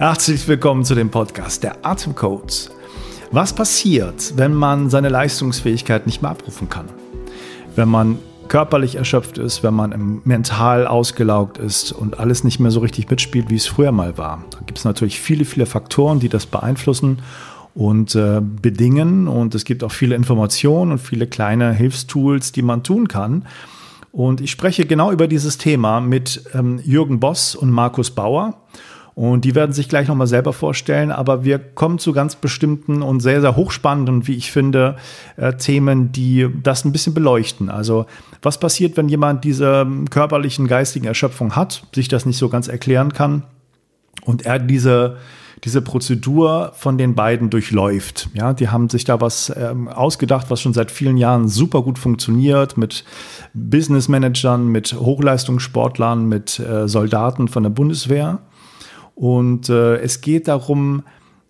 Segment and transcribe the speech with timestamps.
[0.00, 2.70] Herzlich willkommen zu dem Podcast der Atemcodes.
[3.32, 6.86] Was passiert, wenn man seine Leistungsfähigkeit nicht mehr abrufen kann?
[7.76, 8.18] Wenn man
[8.48, 13.50] körperlich erschöpft ist, wenn man mental ausgelaugt ist und alles nicht mehr so richtig mitspielt,
[13.50, 14.42] wie es früher mal war.
[14.52, 17.20] Da gibt es natürlich viele, viele Faktoren, die das beeinflussen
[17.74, 19.28] und äh, bedingen.
[19.28, 23.44] Und es gibt auch viele Informationen und viele kleine Hilfstools, die man tun kann.
[24.12, 28.54] Und ich spreche genau über dieses Thema mit ähm, Jürgen Boss und Markus Bauer.
[29.14, 33.20] Und die werden sich gleich nochmal selber vorstellen, aber wir kommen zu ganz bestimmten und
[33.20, 34.96] sehr, sehr hochspannenden, wie ich finde,
[35.36, 37.68] äh, Themen, die das ein bisschen beleuchten.
[37.68, 38.06] Also
[38.42, 43.12] was passiert, wenn jemand diese körperlichen, geistigen Erschöpfung hat, sich das nicht so ganz erklären
[43.12, 43.42] kann
[44.24, 45.18] und er diese
[45.64, 48.30] diese Prozedur von den beiden durchläuft.
[48.34, 51.98] Ja, die haben sich da was ähm, ausgedacht, was schon seit vielen Jahren super gut
[51.98, 53.04] funktioniert mit
[53.52, 58.38] Business Managern, mit Hochleistungssportlern, mit äh, Soldaten von der Bundeswehr.
[59.20, 61.02] Und äh, es geht darum,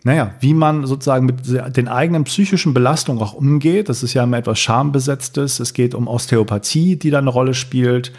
[0.02, 1.46] naja, wie man sozusagen mit
[1.76, 3.88] den eigenen psychischen Belastungen auch umgeht.
[3.88, 5.60] Das ist ja immer etwas Schambesetztes.
[5.60, 8.10] Es geht um Osteopathie, die da eine Rolle spielt.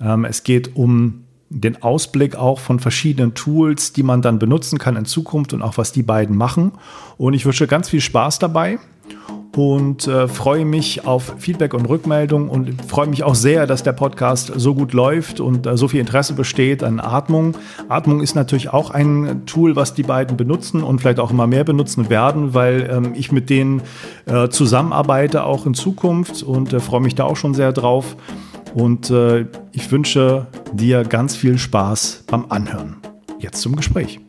[0.00, 4.96] Ähm, es geht um den Ausblick auch von verschiedenen Tools, die man dann benutzen kann
[4.96, 6.72] in Zukunft und auch was die beiden machen.
[7.18, 8.80] Und ich wünsche ganz viel Spaß dabei
[9.58, 13.92] und äh, freue mich auf Feedback und Rückmeldung und freue mich auch sehr, dass der
[13.92, 17.56] Podcast so gut läuft und äh, so viel Interesse besteht an Atmung.
[17.88, 21.64] Atmung ist natürlich auch ein Tool, was die beiden benutzen und vielleicht auch immer mehr
[21.64, 23.82] benutzen werden, weil ähm, ich mit denen
[24.26, 28.16] äh, zusammenarbeite auch in Zukunft und äh, freue mich da auch schon sehr drauf.
[28.74, 32.98] Und äh, ich wünsche dir ganz viel Spaß beim Anhören.
[33.40, 34.20] Jetzt zum Gespräch.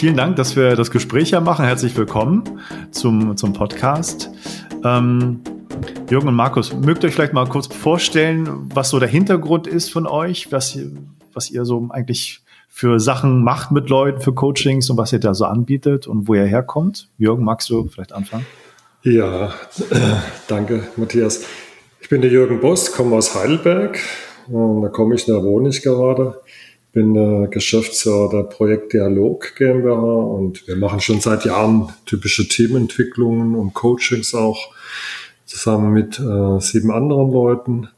[0.00, 1.66] Vielen Dank, dass wir das Gespräch ja machen.
[1.66, 2.42] Herzlich willkommen
[2.90, 4.30] zum, zum Podcast.
[4.82, 5.42] Ähm,
[6.08, 9.92] Jürgen und Markus, mögt ihr euch vielleicht mal kurz vorstellen, was so der Hintergrund ist
[9.92, 10.78] von euch, was,
[11.34, 15.34] was ihr so eigentlich für Sachen macht mit Leuten, für Coachings und was ihr da
[15.34, 17.10] so anbietet und wo ihr herkommt?
[17.18, 18.46] Jürgen, magst du vielleicht anfangen?
[19.02, 19.98] Ja, äh,
[20.48, 21.44] danke, Matthias.
[22.00, 23.98] Ich bin der Jürgen Boss, komme aus Heidelberg.
[24.48, 26.40] Da komme ich, da wohne ich gerade
[26.92, 33.54] bin der Geschäftsführer der Projekt Dialog GmbH und wir machen schon seit Jahren typische Teamentwicklungen
[33.54, 34.72] und Coachings auch
[35.44, 37.88] zusammen mit äh, sieben anderen Leuten.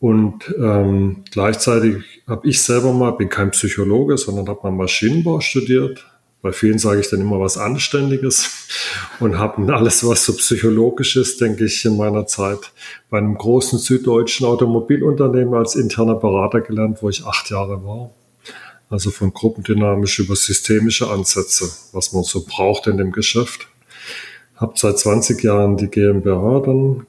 [0.00, 6.06] Und ähm, gleichzeitig habe ich selber mal, bin kein Psychologe, sondern habe mal Maschinenbau studiert.
[6.42, 8.68] Bei vielen sage ich dann immer was Anständiges
[9.20, 12.72] und habe alles, was so psychologisch ist, denke ich, in meiner Zeit
[13.08, 18.10] bei einem großen süddeutschen Automobilunternehmen als interner Berater gelernt, wo ich acht Jahre war
[18.88, 23.68] also von gruppendynamisch über systemische Ansätze, was man so braucht in dem Geschäft.
[24.56, 27.06] Hab seit 20 Jahren die GmbH dann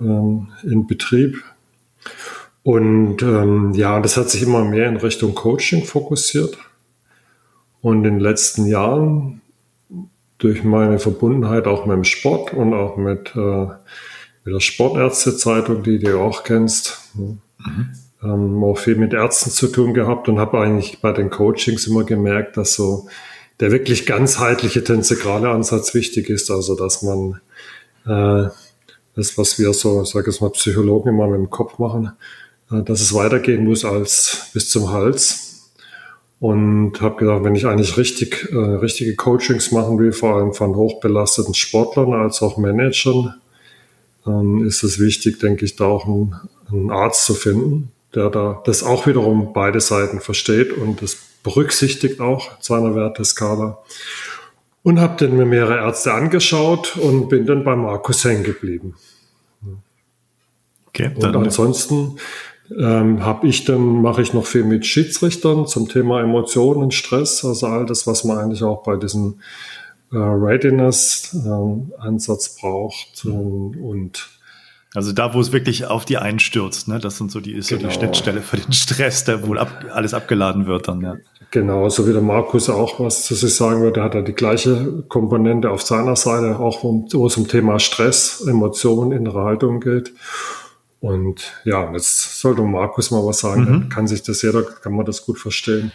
[0.00, 1.42] ähm, in Betrieb.
[2.64, 6.58] Und ähm, ja, das hat sich immer mehr in Richtung Coaching fokussiert.
[7.80, 9.40] Und in den letzten Jahren
[10.38, 13.66] durch meine Verbundenheit auch mit dem Sport und auch mit, äh,
[14.44, 17.38] mit der Sportärztezeitung, die du auch kennst, mhm
[18.22, 22.04] ähm, auch viel mit Ärzten zu tun gehabt und habe eigentlich bei den Coachings immer
[22.04, 23.08] gemerkt, dass so
[23.60, 26.50] der wirklich ganzheitliche tensegrale Ansatz wichtig ist.
[26.50, 27.40] Also dass man
[28.06, 28.48] äh,
[29.14, 32.12] das, was wir so, sage ich mal, Psychologen immer mit dem Kopf machen,
[32.70, 35.70] äh, dass es weitergehen muss als bis zum Hals.
[36.40, 40.74] Und habe gedacht, wenn ich eigentlich richtig, äh, richtige Coachings machen will, vor allem von
[40.74, 43.34] hochbelasteten Sportlern als auch Managern,
[44.24, 46.34] dann ist es wichtig, denke ich, da auch einen,
[46.68, 52.20] einen Arzt zu finden, der da das auch wiederum beide Seiten versteht und das berücksichtigt
[52.20, 53.78] auch seiner Werteskala.
[54.82, 58.96] Und habe dann mir mehrere Ärzte angeschaut und bin dann bei Markus hängen geblieben.
[60.88, 62.18] Okay, und ansonsten
[62.78, 67.44] ähm, habe ich dann mache ich noch viel mit Schiedsrichtern zum Thema Emotionen und Stress,
[67.44, 69.40] also all das, was man eigentlich auch bei diesem
[70.12, 73.82] äh, Readiness-Ansatz äh, braucht mhm.
[73.82, 74.28] und
[74.94, 76.98] also da, wo es wirklich auf die einstürzt, ne?
[76.98, 77.82] Das sind so die, ist genau.
[77.82, 78.00] so die genau.
[78.00, 81.16] Schnittstelle für den Stress, der wohl ab, alles abgeladen wird dann, ja.
[81.50, 85.04] Genau, so wie der Markus auch was zu sich sagen würde, hat er die gleiche
[85.08, 90.14] Komponente auf seiner Seite, auch wo es um Thema Stress, Emotionen, innere Haltung geht.
[91.00, 93.88] Und ja, jetzt sollte Markus mal was sagen, mhm.
[93.90, 95.92] kann sich das jeder, kann man das gut verstehen.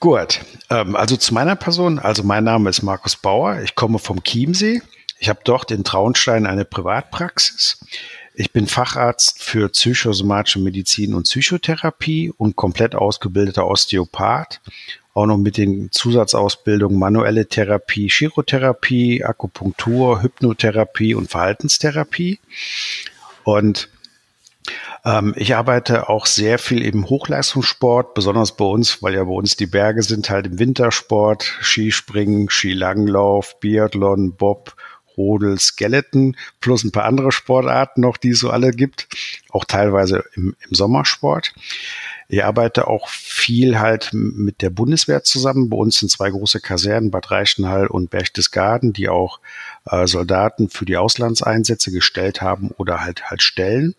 [0.00, 4.22] Gut, ähm, also zu meiner Person, also mein Name ist Markus Bauer, ich komme vom
[4.22, 4.80] Chiemsee,
[5.18, 7.78] ich habe dort in Traunstein eine Privatpraxis.
[8.34, 14.60] Ich bin Facharzt für psychosomatische Medizin und Psychotherapie und komplett ausgebildeter Osteopath.
[15.14, 22.38] Auch noch mit den Zusatzausbildungen manuelle Therapie, Chirotherapie, Akupunktur, Hypnotherapie und Verhaltenstherapie.
[23.44, 23.88] Und
[25.04, 29.54] Ähm, ich arbeite auch sehr viel im Hochleistungssport, besonders bei uns, weil ja bei uns
[29.54, 34.74] die Berge sind halt im Wintersport, Skispringen, Skilanglauf, Biathlon, Bob,
[35.16, 39.08] Rodel, Skeleton, plus ein paar andere Sportarten noch, die es so alle gibt,
[39.50, 41.54] auch teilweise im, im Sommersport.
[42.28, 45.70] Ich arbeite auch viel halt mit der Bundeswehr zusammen.
[45.70, 49.40] Bei uns sind zwei große Kasernen, Bad Reichenhall und Berchtesgaden, die auch
[49.86, 53.94] äh, Soldaten für die Auslandseinsätze gestellt haben oder halt halt stellen.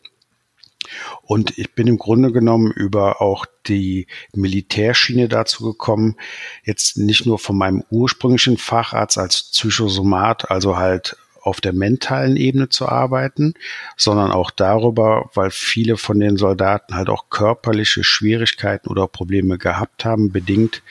[1.21, 6.15] Und ich bin im Grunde genommen über auch die Militärschiene dazu gekommen,
[6.63, 11.17] jetzt nicht nur von meinem ursprünglichen Facharzt als Psychosomat, also halt
[11.47, 13.53] auf der mentalen Ebene zu arbeiten,
[13.95, 20.03] sondern auch darüber, weil viele von den Soldaten halt auch körperliche Schwierigkeiten oder Probleme gehabt
[20.03, 20.83] haben, bedingt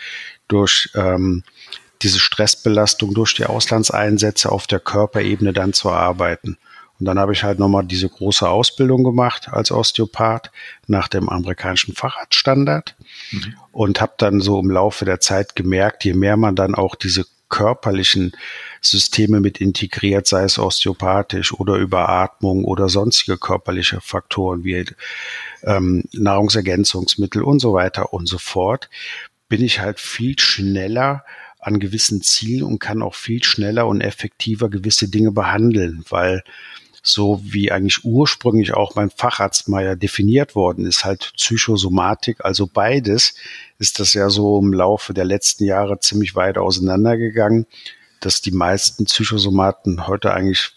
[0.49, 1.45] durch ähm,
[2.03, 6.57] diese Stressbelastung, durch die Auslandseinsätze auf der Körperebene dann zu arbeiten.
[6.99, 10.51] Und dann habe ich halt nochmal diese große Ausbildung gemacht als Osteopath
[10.87, 12.97] nach dem amerikanischen Facharztstandard
[13.33, 13.55] mhm.
[13.73, 17.27] und habe dann so im Laufe der Zeit gemerkt, je mehr man dann auch diese
[17.49, 18.33] körperlichen
[18.81, 24.85] Systeme mit integriert, sei es osteopathisch oder über Atmung oder sonstige körperliche Faktoren wie
[25.63, 28.91] ähm, Nahrungsergänzungsmittel und so weiter und so fort,
[29.49, 31.25] bin ich halt viel schneller
[31.61, 36.43] an gewissen Zielen und kann auch viel schneller und effektiver gewisse Dinge behandeln, weil
[37.07, 42.67] so wie eigentlich ursprünglich auch beim Facharzt mal ja definiert worden ist, halt Psychosomatik, also
[42.67, 43.35] beides,
[43.79, 47.67] ist das ja so im Laufe der letzten Jahre ziemlich weit auseinandergegangen,
[48.21, 50.73] dass die meisten Psychosomaten heute eigentlich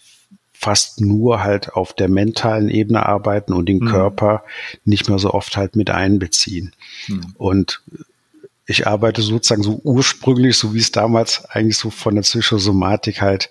[0.53, 3.87] fast nur halt auf der mentalen Ebene arbeiten und den mhm.
[3.87, 4.43] Körper
[4.85, 6.75] nicht mehr so oft halt mit einbeziehen.
[7.07, 7.33] Mhm.
[7.37, 7.81] Und
[8.69, 13.49] ich arbeite sozusagen so ursprünglich, so wie es damals eigentlich so von der Psychosomatik halt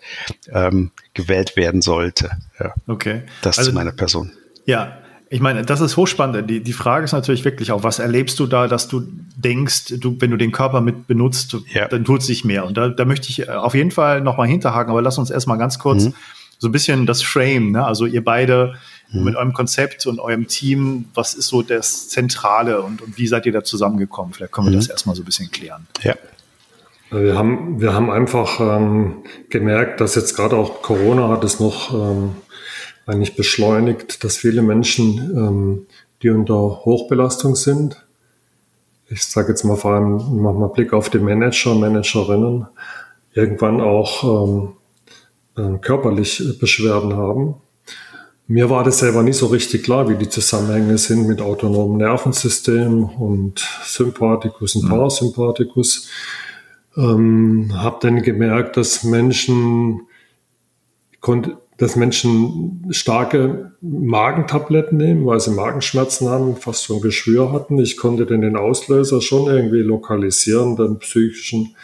[0.52, 2.30] ähm, gewählt werden sollte.
[2.60, 2.72] Ja.
[2.86, 3.22] Okay.
[3.42, 4.30] Das also, ist meine Person.
[4.64, 4.98] Ja,
[5.28, 6.48] ich meine, das ist hochspannend.
[6.48, 9.02] Die, die Frage ist natürlich wirklich auch, was erlebst du da, dass du
[9.36, 11.88] denkst, du, wenn du den Körper mit benutzt, ja.
[11.88, 12.64] dann tut es sich mehr.
[12.64, 15.80] Und da, da möchte ich auf jeden Fall nochmal hinterhaken, aber lass uns erstmal ganz
[15.80, 16.14] kurz mhm.
[16.58, 17.84] so ein bisschen das Frame, ne?
[17.84, 18.74] Also ihr beide
[19.12, 19.24] mhm.
[19.24, 23.46] mit eurem Konzept und eurem Team, was ist so das Zentrale und, und wie seid
[23.46, 24.32] ihr da zusammengekommen?
[24.32, 24.76] Vielleicht können wir mhm.
[24.76, 25.86] das erstmal so ein bisschen klären.
[26.02, 26.14] Ja.
[27.10, 31.94] Wir haben, wir haben einfach ähm, gemerkt, dass jetzt gerade auch Corona hat es noch
[31.94, 32.32] ähm,
[33.06, 35.86] eigentlich beschleunigt, dass viele Menschen, ähm,
[36.22, 38.04] die unter Hochbelastung sind,
[39.08, 42.66] ich sage jetzt mal vor allem, mach mal Blick auf die Manager, Managerinnen,
[43.32, 44.72] irgendwann auch ähm,
[45.56, 47.54] äh, körperlich Beschwerden haben
[48.48, 53.04] mir war das selber nicht so richtig klar, wie die Zusammenhänge sind mit autonomem Nervensystem
[53.04, 54.88] und Sympathikus und mhm.
[54.88, 56.08] Parasympathikus.
[56.96, 60.00] Ähm, habe dann gemerkt, dass Menschen
[61.20, 67.78] konnte, dass Menschen starke Magentabletten nehmen, weil sie Magenschmerzen haben, fast so ein Geschwür hatten.
[67.78, 71.76] Ich konnte dann den Auslöser schon irgendwie lokalisieren, den psychischen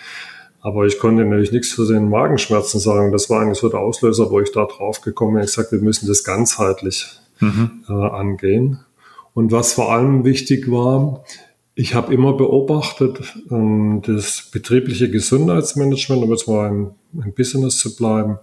[0.65, 3.13] aber ich konnte natürlich nichts für den Magenschmerzen sagen.
[3.13, 5.45] Das war eigentlich so der Auslöser, wo ich da drauf gekommen bin.
[5.45, 7.07] Ich gesagt, wir müssen das ganzheitlich
[7.39, 7.85] mhm.
[7.87, 8.81] äh, angehen.
[9.35, 11.23] Und was vor allem wichtig war,
[11.75, 17.95] ich habe immer beobachtet, ähm, das betriebliche Gesundheitsmanagement, um jetzt mal im, im Business zu
[17.95, 18.39] bleiben,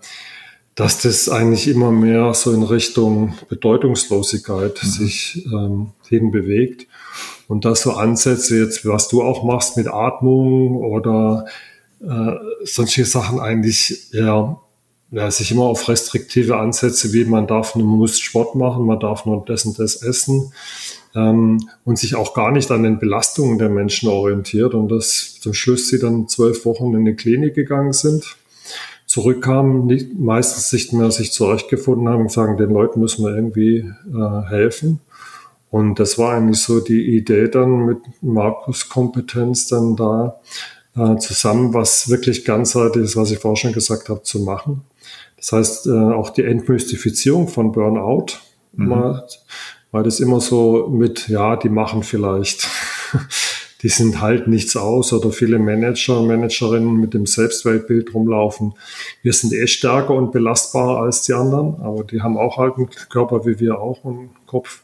[0.75, 4.87] dass das eigentlich immer mehr so in Richtung Bedeutungslosigkeit mhm.
[4.87, 6.85] sich ähm, hin bewegt.
[7.47, 11.47] Und dass so Ansätze jetzt, was du auch machst mit Atmung oder
[12.03, 14.59] äh, sonstige Sachen eigentlich eher
[15.11, 19.25] ja, sich immer auf restriktive Ansätze, wie man darf nur muss Sport machen, man darf
[19.25, 20.53] nur das und das essen
[21.15, 25.53] ähm, und sich auch gar nicht an den Belastungen der Menschen orientiert und dass zum
[25.53, 28.37] Schluss sie dann zwölf Wochen in die Klinik gegangen sind,
[29.05, 33.91] zurückkamen, nicht, meistens nicht mehr sich zurechtgefunden haben und sagen, den Leuten müssen wir irgendwie
[34.13, 35.01] äh, helfen.
[35.69, 40.39] Und das war eigentlich so die Idee dann mit Markus Kompetenz dann da,
[40.95, 44.81] äh, zusammen, was wirklich ganzheitlich ist, was ich vorher schon gesagt habe, zu machen.
[45.37, 48.37] Das heißt, äh, auch die Entmystifizierung von Burnout,
[48.73, 48.87] mhm.
[48.87, 49.27] mal,
[49.91, 52.67] weil das immer so mit, ja, die machen vielleicht,
[53.81, 58.73] die sind halt nichts aus oder viele Manager und Managerinnen mit dem Selbstweltbild rumlaufen.
[59.23, 62.89] Wir sind eh stärker und belastbarer als die anderen, aber die haben auch halt einen
[63.09, 64.81] Körper wie wir auch und einen Kopf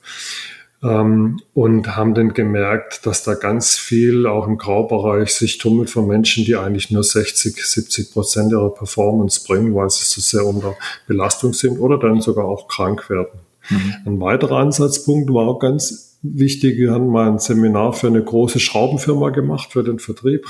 [0.84, 6.08] ähm, und haben dann gemerkt, dass da ganz viel auch im Graubereich sich tummelt von
[6.08, 10.76] Menschen, die eigentlich nur 60, 70 Prozent ihrer Performance bringen, weil sie so sehr unter
[11.08, 13.40] Belastung sind oder dann sogar auch krank werden.
[13.70, 13.94] Mhm.
[14.06, 16.78] Ein weiterer Ansatzpunkt war auch ganz wichtig.
[16.78, 20.46] Wir haben mal ein Seminar für eine große Schraubenfirma gemacht, für den Vertrieb.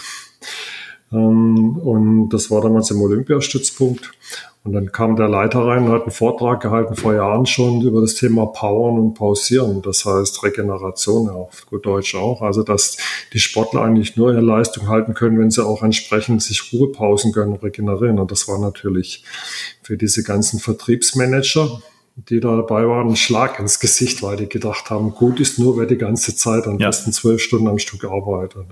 [1.12, 4.12] Ähm, und das war damals im Olympiastützpunkt.
[4.68, 8.02] Und dann kam der Leiter rein und hat einen Vortrag gehalten vor Jahren schon über
[8.02, 9.82] das Thema Powern und Pausieren.
[9.82, 12.42] Das heißt Regeneration auf gut Deutsch auch.
[12.42, 12.98] Also, dass
[13.32, 17.56] die Sportler eigentlich nur ihre Leistung halten können, wenn sie auch entsprechend sich Ruhepausen können,
[17.56, 18.20] regenerieren.
[18.20, 19.24] Und das war natürlich
[19.84, 21.82] für diese ganzen Vertriebsmanager,
[22.18, 25.78] die da dabei waren, ein Schlag ins Gesicht, weil die gedacht haben, gut ist nur,
[25.78, 26.88] wer die ganze Zeit am ja.
[26.88, 28.66] besten zwölf Stunden am Stück arbeitet.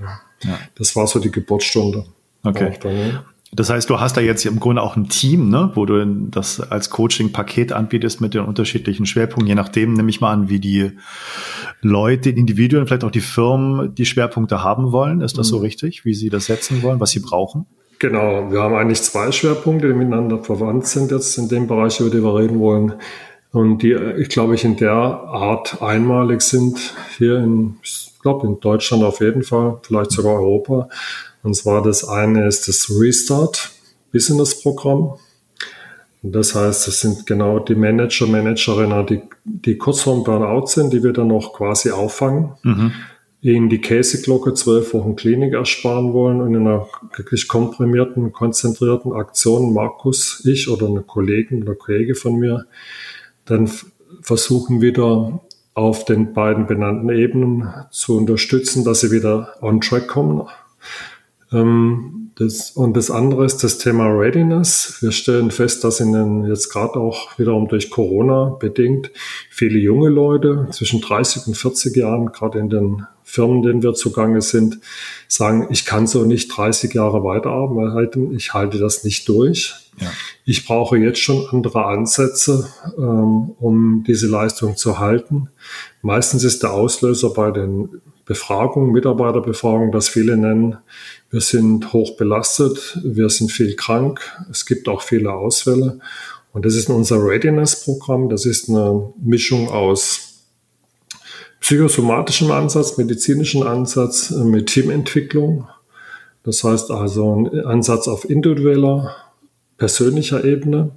[0.43, 0.59] Ja.
[0.77, 2.03] Das war so die Geburtsstunde.
[2.43, 2.73] Okay.
[2.81, 3.23] Dann,
[3.55, 6.59] das heißt, du hast da jetzt im Grunde auch ein Team, ne, wo du das
[6.59, 10.91] als Coaching-Paket anbietest mit den unterschiedlichen Schwerpunkten, je nachdem nehme ich mal an, wie die
[11.81, 15.21] Leute, die Individuen, vielleicht auch die Firmen die Schwerpunkte haben wollen.
[15.21, 15.51] Ist das mhm.
[15.51, 17.65] so richtig, wie sie das setzen wollen, was sie brauchen?
[18.00, 22.09] Genau, wir haben eigentlich zwei Schwerpunkte, die miteinander verwandt sind jetzt in dem Bereich, über
[22.09, 22.93] den wir reden wollen.
[23.51, 28.59] Und die, ich glaube, ich in der Art einmalig sind hier in, ich glaube, in
[28.59, 30.89] Deutschland auf jeden Fall, vielleicht sogar Europa.
[31.45, 33.71] Und zwar das eine ist das Restart
[34.11, 35.13] Business Programm.
[36.23, 40.91] Und das heißt, das sind genau die Manager, Managerinnen, die, die kurz vorm Burnout sind,
[40.91, 42.93] die wir dann noch quasi auffangen, mhm.
[43.41, 49.71] ihnen die Käseglocke zwölf Wochen Klinik ersparen wollen und in einer wirklich komprimierten, konzentrierten Aktion,
[49.71, 52.65] Markus, ich oder eine Kollegin oder Kollege von mir,
[53.45, 53.69] dann
[54.21, 55.41] versuchen wieder
[55.75, 60.47] auf den beiden benannten Ebenen zu unterstützen, dass sie wieder on track kommen,
[61.51, 64.97] das, und das andere ist das Thema Readiness.
[64.99, 69.11] Wir stellen fest, dass in den, jetzt gerade auch wiederum durch Corona bedingt
[69.49, 74.41] viele junge Leute zwischen 30 und 40 Jahren, gerade in den Firmen, denen wir zugange
[74.41, 74.79] sind,
[75.27, 79.73] sagen, ich kann so nicht 30 Jahre weiterarbeiten, ich halte das nicht durch.
[79.99, 80.11] Ja.
[80.43, 85.49] Ich brauche jetzt schon andere Ansätze, ähm, um diese Leistung zu halten.
[86.01, 90.77] Meistens ist der Auslöser bei den Befragungen, Mitarbeiterbefragungen, dass viele nennen,
[91.29, 96.00] wir sind hoch belastet, wir sind viel krank, es gibt auch viele Ausfälle.
[96.55, 98.29] Und das ist unser Readiness-Programm.
[98.29, 100.36] Das ist eine Mischung aus
[101.60, 105.67] psychosomatischem Ansatz, medizinischem Ansatz äh, mit Teamentwicklung.
[106.44, 109.15] Das heißt also ein Ansatz auf individueller,
[109.77, 110.91] persönlicher Ebene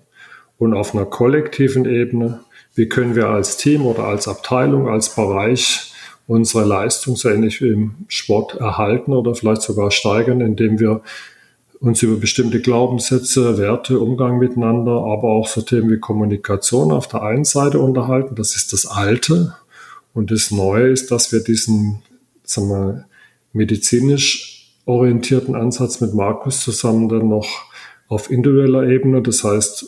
[0.59, 2.41] und auf einer kollektiven Ebene.
[2.77, 5.88] Wie können wir als Team oder als Abteilung, als Bereich
[6.29, 11.01] unsere Leistung so ähnlich wie im Sport erhalten oder vielleicht sogar steigern, indem wir
[11.81, 17.23] uns über bestimmte Glaubenssätze, Werte, Umgang miteinander, aber auch so Themen wie Kommunikation auf der
[17.23, 18.35] einen Seite unterhalten.
[18.35, 19.55] Das ist das Alte.
[20.13, 22.03] Und das Neue ist, dass wir diesen,
[22.45, 23.05] sagen wir,
[23.53, 27.49] medizinisch orientierten Ansatz mit Markus zusammen dann noch
[28.09, 29.23] auf individueller Ebene.
[29.23, 29.87] Das heißt,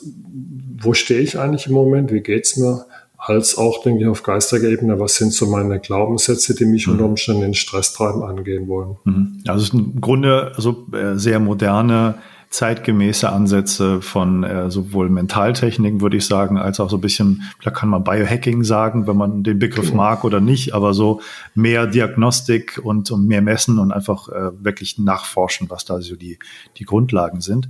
[0.83, 2.13] wo stehe ich eigentlich im Moment?
[2.13, 2.87] Wie geht's mir?
[3.21, 6.95] Als auch, denke ich, auf geistiger Ebene, was sind so meine Glaubenssätze, die mich mhm.
[6.95, 8.97] unter Umständen in Stress treiben, angehen wollen.
[9.05, 9.43] Mhm.
[9.47, 12.15] Also es ist im Grunde also, äh, sehr moderne,
[12.49, 17.71] zeitgemäße Ansätze von äh, sowohl Mentaltechniken, würde ich sagen, als auch so ein bisschen, da
[17.71, 20.03] kann man Biohacking sagen, wenn man den Begriff genau.
[20.03, 21.21] mag oder nicht, aber so
[21.55, 26.41] mehr Diagnostik und, und mehr messen und einfach äh, wirklich nachforschen, was da so die,
[26.77, 27.69] die Grundlagen sind.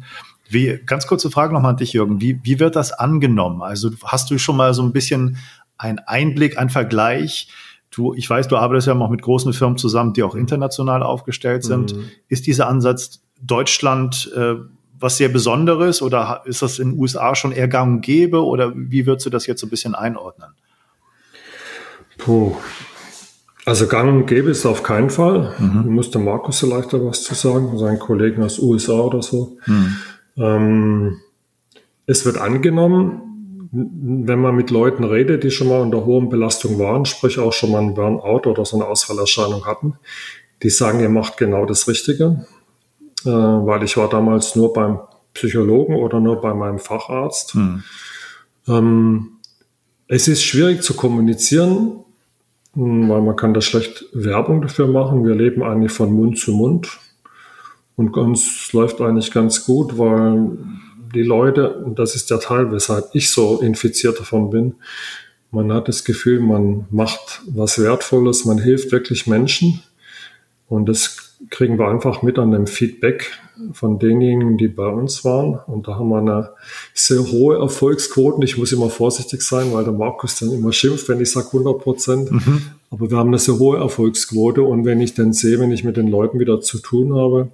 [0.50, 2.20] Wie, ganz kurze Frage nochmal an dich, Jürgen.
[2.20, 3.62] Wie, wie wird das angenommen?
[3.62, 5.36] Also hast du schon mal so ein bisschen
[5.78, 7.48] einen Einblick, einen Vergleich?
[7.90, 11.62] Du, ich weiß, du arbeitest ja auch mit großen Firmen zusammen, die auch international aufgestellt
[11.64, 11.94] sind.
[11.94, 12.10] Mhm.
[12.28, 14.56] Ist dieser Ansatz Deutschland äh,
[15.00, 18.72] was sehr Besonderes oder ist das in den USA schon eher gang und gäbe oder
[18.74, 20.50] wie würdest du das jetzt so ein bisschen einordnen?
[22.18, 22.56] Puh.
[23.64, 25.54] Also gang und gäbe ist auf keinen Fall.
[25.58, 25.82] Mhm.
[25.84, 29.56] Da müsste Markus vielleicht da was zu sagen, seinen Kollegen aus USA oder so.
[29.66, 29.96] Mhm.
[30.40, 31.20] Ähm,
[32.06, 33.22] es wird angenommen,
[33.72, 37.70] wenn man mit Leuten redet, die schon mal unter hohen Belastung waren, sprich auch schon
[37.70, 39.94] mal einen Burnout oder so eine Ausfallerscheinung hatten,
[40.62, 42.46] die sagen, ihr macht genau das Richtige,
[43.24, 44.98] äh, weil ich war damals nur beim
[45.34, 47.54] Psychologen oder nur bei meinem Facharzt.
[47.54, 47.84] Hm.
[48.66, 49.28] Ähm,
[50.08, 52.00] es ist schwierig zu kommunizieren,
[52.74, 55.24] weil man kann da schlecht Werbung dafür machen.
[55.24, 56.98] Wir leben eigentlich von Mund zu Mund.
[58.00, 60.56] Und uns läuft eigentlich ganz gut, weil
[61.14, 64.76] die Leute, und das ist der Teil, weshalb ich so infiziert davon bin,
[65.50, 69.82] man hat das Gefühl, man macht was Wertvolles, man hilft wirklich Menschen.
[70.66, 73.38] Und das kriegen wir einfach mit an dem Feedback
[73.74, 75.58] von denjenigen, die bei uns waren.
[75.66, 76.48] Und da haben wir eine
[76.94, 78.42] sehr hohe Erfolgsquote.
[78.44, 81.78] Ich muss immer vorsichtig sein, weil der Markus dann immer schimpft, wenn ich sage 100
[81.78, 82.32] Prozent.
[82.32, 82.62] Mhm.
[82.90, 84.62] Aber wir haben eine sehr hohe Erfolgsquote.
[84.62, 87.50] Und wenn ich dann sehe, wenn ich mit den Leuten wieder zu tun habe,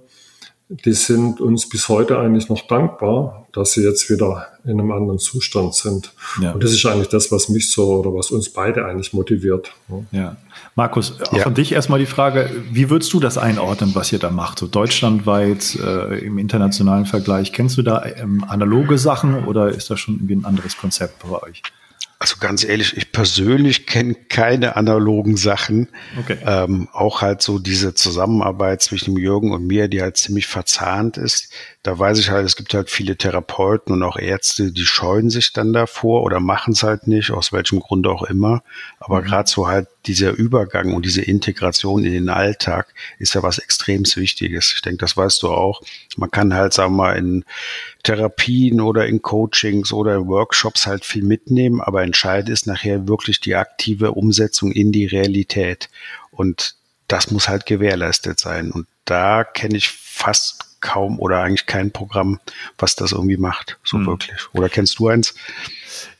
[0.69, 5.17] die sind uns bis heute eigentlich noch dankbar, dass sie jetzt wieder in einem anderen
[5.17, 6.11] Zustand sind.
[6.41, 6.51] Ja.
[6.51, 9.71] Und das ist eigentlich das, was mich so oder was uns beide eigentlich motiviert.
[10.11, 10.35] Ja.
[10.75, 11.45] Markus, auch ja.
[11.45, 14.59] an dich erstmal die Frage, wie würdest du das einordnen, was ihr da macht?
[14.59, 20.01] So deutschlandweit, äh, im internationalen Vergleich, kennst du da ähm, analoge Sachen oder ist das
[20.01, 21.63] schon irgendwie ein anderes Konzept bei euch?
[22.19, 25.87] Also ganz ehrlich, ich persönlich kenne keine analogen Sachen.
[26.19, 26.37] Okay.
[26.43, 31.53] Ähm, auch halt so diese Zusammenarbeit zwischen Jürgen und mir, die halt ziemlich verzahnt ist.
[31.83, 35.53] Da weiß ich halt, es gibt halt viele Therapeuten und auch Ärzte, die scheuen sich
[35.53, 38.63] dann davor oder machen es halt nicht, aus welchem Grund auch immer.
[38.99, 39.25] Aber mhm.
[39.25, 44.03] gerade so halt dieser Übergang und diese Integration in den Alltag ist ja was extrem
[44.03, 44.73] Wichtiges.
[44.73, 45.81] Ich denke, das weißt du auch.
[46.15, 47.45] Man kann halt, sagen wir mal, in
[48.03, 53.39] Therapien oder in Coachings oder in Workshops halt viel mitnehmen, aber entscheidend ist nachher wirklich
[53.39, 55.89] die aktive Umsetzung in die Realität.
[56.31, 56.75] Und
[57.07, 58.71] das muss halt gewährleistet sein.
[58.71, 62.39] Und da kenne ich fast kaum oder eigentlich kein Programm,
[62.77, 64.05] was das irgendwie macht, so hm.
[64.05, 64.37] wirklich.
[64.53, 65.35] Oder kennst du eins?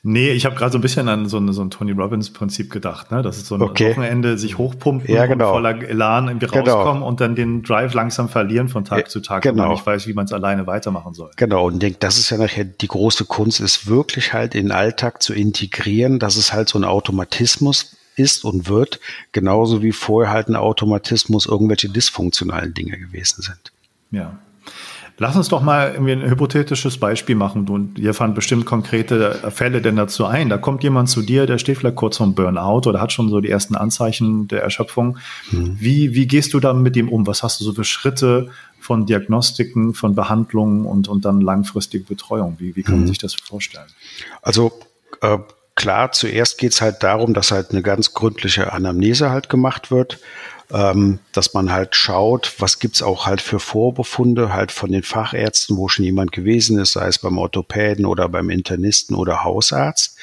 [0.04, 3.12] Nee, ich habe gerade so ein bisschen an so, ein, so ein Tony Robbins-Prinzip gedacht,
[3.12, 3.22] ne?
[3.22, 3.92] Das ist so ein okay.
[3.92, 5.48] Wochenende sich hochpumpen ja, genau.
[5.48, 6.72] und voller Elan irgendwie genau.
[6.72, 9.54] rauskommen und dann den Drive langsam verlieren von Tag ja, zu Tag, genau.
[9.54, 11.32] und man nicht weiß, wie man es alleine weitermachen soll.
[11.36, 14.68] Genau, und ich denke, das ist ja nachher die große Kunst, ist wirklich halt in
[14.68, 19.00] den Alltag zu integrieren, dass es halt so ein Automatismus ist und wird,
[19.32, 23.72] genauso wie vorher halt ein Automatismus irgendwelche dysfunktionalen Dinge gewesen sind.
[24.12, 24.40] Ja,
[25.20, 27.68] Lass uns doch mal irgendwie ein hypothetisches Beispiel machen.
[27.70, 30.48] Und ihr fand bestimmt konkrete Fälle denn dazu ein.
[30.48, 33.42] Da kommt jemand zu dir, der steht vielleicht kurz vom Burnout oder hat schon so
[33.42, 35.18] die ersten Anzeichen der Erschöpfung.
[35.50, 35.78] Mhm.
[35.80, 37.26] Wie, wie gehst du dann mit ihm um?
[37.26, 42.58] Was hast du so für Schritte von Diagnostiken, von Behandlungen und, und dann langfristige Betreuung?
[42.60, 43.08] Wie, wie kann man mhm.
[43.08, 43.88] sich das vorstellen?
[44.44, 44.72] Also
[45.22, 45.40] äh,
[45.74, 50.20] klar, zuerst geht es halt darum, dass halt eine ganz gründliche Anamnese halt gemacht wird
[50.72, 55.78] ähm, dass man halt schaut, was gibt's auch halt für Vorbefunde halt von den Fachärzten,
[55.78, 60.18] wo schon jemand gewesen ist, sei es beim Orthopäden oder beim Internisten oder Hausarzt.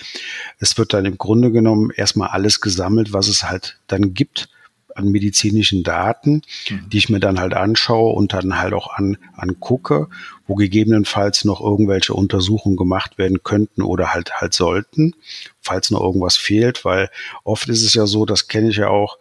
[0.58, 4.48] Es wird dann im Grunde genommen erstmal alles gesammelt, was es halt dann gibt
[4.94, 6.88] an medizinischen Daten, mhm.
[6.88, 10.08] die ich mir dann halt anschaue und dann halt auch an, angucke,
[10.46, 15.14] wo gegebenenfalls noch irgendwelche Untersuchungen gemacht werden könnten oder halt halt sollten,
[15.60, 17.10] falls noch irgendwas fehlt, weil
[17.42, 19.18] oft ist es ja so, das kenne ich ja auch,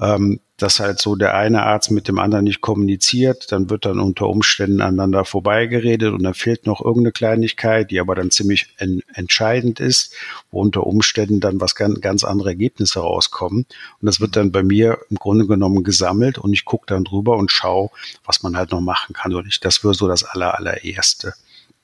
[0.00, 4.00] ähm, dass halt so der eine Arzt mit dem anderen nicht kommuniziert, dann wird dann
[4.00, 9.02] unter Umständen aneinander vorbeigeredet und dann fehlt noch irgendeine Kleinigkeit, die aber dann ziemlich en
[9.14, 10.14] entscheidend ist,
[10.50, 13.66] wo unter Umständen dann was ganz, ganz andere Ergebnisse rauskommen.
[14.00, 17.36] Und das wird dann bei mir im Grunde genommen gesammelt und ich gucke dann drüber
[17.36, 17.90] und schaue,
[18.24, 19.32] was man halt noch machen kann.
[19.34, 21.34] Und ich, das wäre so das aller, allererste.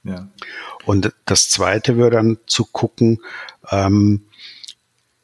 [0.02, 0.28] Ja.
[0.84, 3.20] Und das zweite wäre dann zu gucken,
[3.70, 4.24] ähm,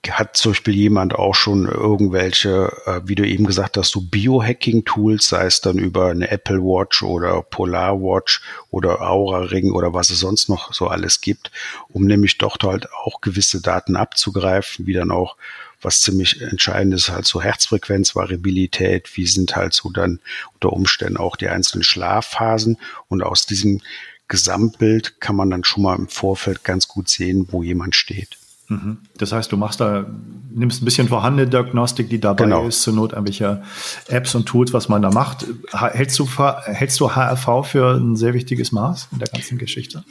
[0.09, 5.29] hat zum Beispiel jemand auch schon irgendwelche, äh, wie du eben gesagt hast, so Biohacking-Tools,
[5.29, 10.09] sei es dann über eine Apple Watch oder Polar Watch oder Aura Ring oder was
[10.09, 11.51] es sonst noch so alles gibt,
[11.89, 15.37] um nämlich doch halt auch gewisse Daten abzugreifen, wie dann auch
[15.83, 20.21] was ziemlich entscheidend ist, halt so Herzfrequenzvariabilität, wie sind halt so dann
[20.55, 23.81] unter Umständen auch die einzelnen Schlafphasen und aus diesem
[24.29, 28.40] Gesamtbild kann man dann schon mal im Vorfeld ganz gut sehen, wo jemand steht.
[28.71, 28.99] Mhm.
[29.19, 30.07] Das heißt, du machst da,
[30.51, 32.69] nimmst ein bisschen vorhandene Diagnostik, die dabei genau.
[32.69, 33.63] ist, zur Not irgendwelche
[34.07, 35.45] Apps und Tools, was man da macht.
[35.73, 36.29] Hältst du,
[36.65, 40.05] hältst du HRV für ein sehr wichtiges Maß in der ganzen Geschichte?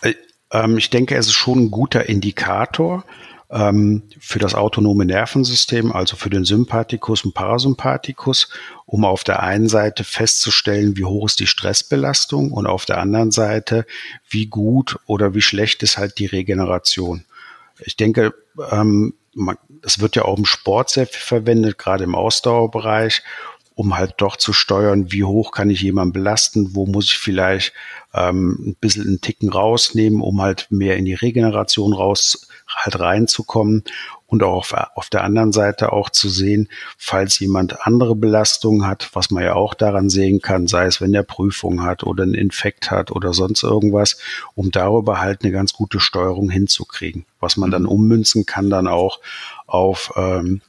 [0.00, 0.14] Äh,
[0.50, 3.04] ähm, ich denke, es ist schon ein guter Indikator
[3.50, 8.48] ähm, für das autonome Nervensystem, also für den Sympathikus und Parasympathikus,
[8.86, 13.32] um auf der einen Seite festzustellen, wie hoch ist die Stressbelastung und auf der anderen
[13.32, 13.84] Seite,
[14.30, 17.24] wie gut oder wie schlecht ist halt die Regeneration.
[17.84, 18.34] Ich denke,
[18.70, 23.22] ähm, man, es wird ja auch im Sport sehr viel verwendet, gerade im Ausdauerbereich,
[23.74, 27.72] um halt doch zu steuern, wie hoch kann ich jemanden belasten, wo muss ich vielleicht
[28.12, 33.84] ähm, ein bisschen einen Ticken rausnehmen, um halt mehr in die Regeneration raus halt reinzukommen
[34.28, 39.10] und auch auf, auf der anderen Seite auch zu sehen, falls jemand andere Belastungen hat,
[39.14, 42.34] was man ja auch daran sehen kann, sei es wenn er Prüfung hat oder einen
[42.34, 44.18] Infekt hat oder sonst irgendwas,
[44.54, 47.88] um darüber halt eine ganz gute Steuerung hinzukriegen, was man dann mhm.
[47.88, 49.20] ummünzen kann dann auch
[49.66, 50.60] auf ähm,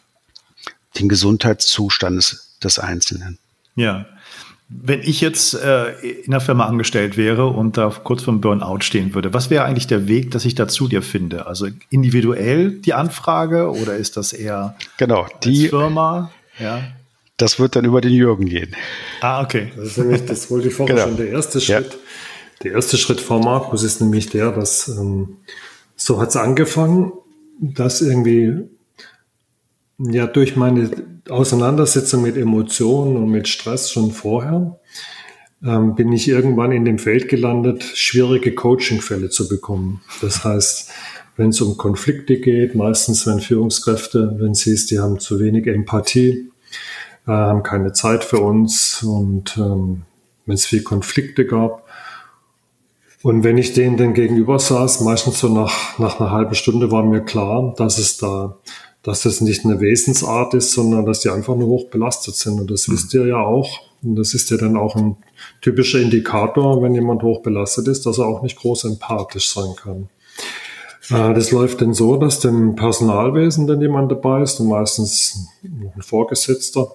[0.98, 3.40] den Gesundheitszustand des, des Einzelnen.
[3.76, 4.06] Ja,
[4.70, 8.82] wenn ich jetzt äh, in der Firma angestellt wäre und da kurz vor dem Burnout
[8.82, 11.48] stehen würde, was wäre eigentlich der Weg, dass ich da zu dir finde?
[11.48, 16.32] Also individuell die Anfrage oder ist das eher genau, die Firma?
[16.60, 16.84] Ja.
[17.38, 18.76] Das wird dann über den Jürgen gehen.
[19.22, 19.72] Ah, okay.
[19.76, 21.08] Das, nämlich, das wollte ich vorher genau.
[21.08, 21.18] schon.
[21.18, 22.00] Der erste Schritt, ja.
[22.64, 25.38] der erste Schritt vor Markus ist nämlich der, dass ähm,
[25.96, 27.12] so hat es angefangen,
[27.60, 28.70] dass irgendwie
[30.00, 30.90] ja durch meine
[31.30, 34.80] Auseinandersetzung mit Emotionen und mit Stress schon vorher,
[35.64, 40.02] ähm, bin ich irgendwann in dem Feld gelandet, schwierige Coaching-Fälle zu bekommen.
[40.22, 40.90] Das heißt,
[41.36, 45.68] wenn es um Konflikte geht, meistens wenn Führungskräfte, wenn sie es, die haben zu wenig
[45.68, 46.50] Empathie,
[47.28, 50.04] äh, haben keine Zeit für uns und ähm,
[50.46, 51.86] wenn es viel Konflikte gab.
[53.22, 57.04] Und wenn ich denen dann gegenüber saß, meistens so nach, nach einer halben Stunde war
[57.04, 58.58] mir klar, dass es da,
[59.10, 62.60] dass das nicht eine Wesensart ist, sondern dass die einfach nur hoch belastet sind.
[62.60, 62.94] Und das mhm.
[62.94, 63.80] wisst ihr ja auch.
[64.04, 65.18] Und das ist ja dann auch ein
[65.62, 70.10] typischer Indikator, wenn jemand hoch belastet ist, dass er auch nicht groß empathisch sein kann.
[71.10, 76.02] Äh, das läuft dann so, dass dem Personalwesen dann jemand dabei ist und meistens ein
[76.02, 76.92] Vorgesetzter,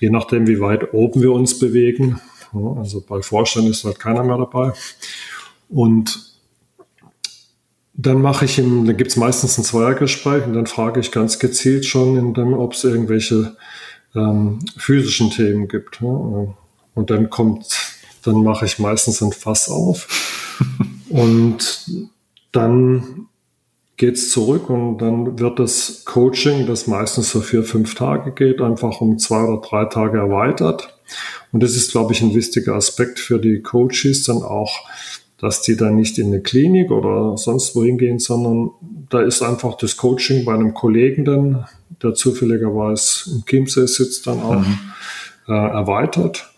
[0.00, 2.20] je nachdem, wie weit oben wir uns bewegen.
[2.76, 4.74] Also bei Vorstand ist halt keiner mehr dabei.
[5.70, 6.27] Und
[8.00, 11.40] dann mache ich ihm, da gibt es meistens ein Zweiergespräch und dann frage ich ganz
[11.40, 13.56] gezielt schon, ob es irgendwelche
[14.14, 16.00] ähm, physischen Themen gibt.
[16.00, 16.06] Ja?
[16.06, 20.06] Und dann kommt, dann mache ich meistens ein Fass auf
[21.08, 21.90] und
[22.52, 23.26] dann
[23.96, 28.60] geht es zurück und dann wird das Coaching, das meistens so vier, fünf Tage geht,
[28.60, 30.96] einfach um zwei oder drei Tage erweitert.
[31.50, 34.88] Und das ist, glaube ich, ein wichtiger Aspekt für die Coaches dann auch,
[35.40, 38.70] dass die dann nicht in eine Klinik oder sonst wohin gehen, sondern
[39.10, 41.66] da ist einfach das Coaching bei einem Kollegen dann,
[42.02, 44.78] der zufälligerweise im Chiemsee sitzt, dann auch mhm.
[45.48, 46.50] äh, erweitert.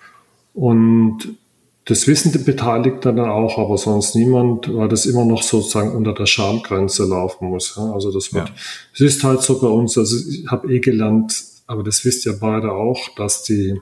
[0.55, 1.37] Und
[1.85, 6.27] das Wissen beteiligt dann auch, aber sonst niemand, weil das immer noch sozusagen unter der
[6.27, 7.75] Schamgrenze laufen muss.
[7.77, 7.93] Ja?
[7.93, 8.55] Also das wird, ja.
[8.95, 12.39] es ist halt so bei uns, also ich habe eh gelernt, aber das wisst ihr
[12.39, 13.81] beide auch, dass die,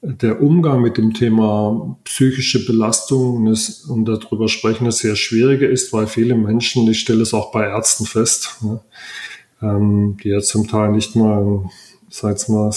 [0.00, 3.46] der Umgang mit dem Thema psychische Belastung
[3.88, 7.66] und darüber sprechen ist sehr schwieriger ist, weil viele Menschen, ich stelle es auch bei
[7.66, 8.80] Ärzten fest, ne,
[9.60, 11.68] ähm, die ja zum Teil nicht mal,
[12.10, 12.70] sag mal,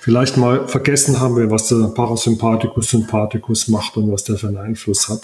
[0.00, 5.08] vielleicht mal vergessen haben was der Parasympathikus Sympathikus macht und was der für einen Einfluss
[5.08, 5.22] hat.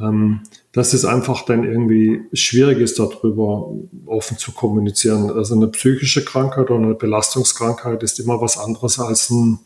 [0.00, 0.40] Ähm,
[0.72, 3.70] dass es einfach dann irgendwie schwierig ist, darüber
[4.06, 5.30] offen zu kommunizieren.
[5.30, 9.58] Also eine psychische Krankheit oder eine Belastungskrankheit ist immer was anderes als ein,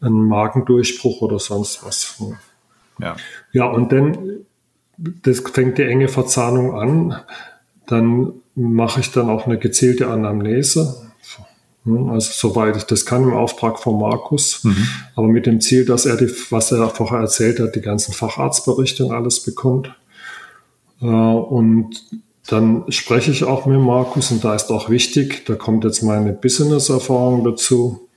[0.00, 2.22] ein Magendurchbruch oder sonst was.
[3.00, 3.16] Ja.
[3.52, 4.44] ja, und dann,
[4.96, 7.16] das fängt die enge Verzahnung an.
[7.86, 11.10] Dann mache ich dann auch eine gezielte Anamnese
[11.86, 14.86] also soweit ich das kann im Auftrag von Markus, mhm.
[15.16, 19.06] aber mit dem Ziel, dass er die, was er vorher erzählt hat, die ganzen Facharztberichte
[19.06, 19.90] und alles bekommt.
[21.00, 22.04] Äh, und
[22.48, 26.32] dann spreche ich auch mit Markus und da ist auch wichtig, da kommt jetzt meine
[26.32, 28.08] Business-Erfahrung dazu.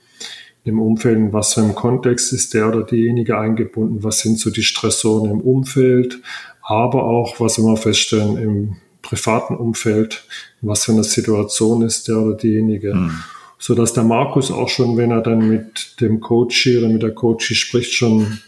[0.64, 4.50] Im Umfeld, in was für einem Kontext ist der oder diejenige eingebunden, was sind so
[4.50, 6.20] die Stressoren im Umfeld,
[6.62, 10.26] aber auch, was wir feststellen, im privaten Umfeld,
[10.62, 12.94] was für eine Situation ist der oder diejenige.
[12.94, 13.14] Mhm
[13.64, 17.12] so dass der Markus auch schon, wenn er dann mit dem Coach oder mit der
[17.12, 18.40] Coach spricht, schon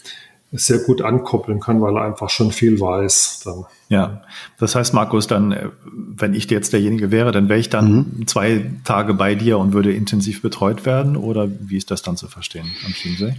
[0.53, 3.43] sehr gut ankoppeln kann, weil er einfach schon viel weiß.
[3.45, 3.65] Dann.
[3.89, 4.23] Ja,
[4.59, 8.27] das heißt, Markus, dann, äh, wenn ich jetzt derjenige wäre, dann wäre ich dann mhm.
[8.27, 11.17] zwei Tage bei dir und würde intensiv betreut werden?
[11.17, 13.35] Oder wie ist das dann zu verstehen am Chiemsee?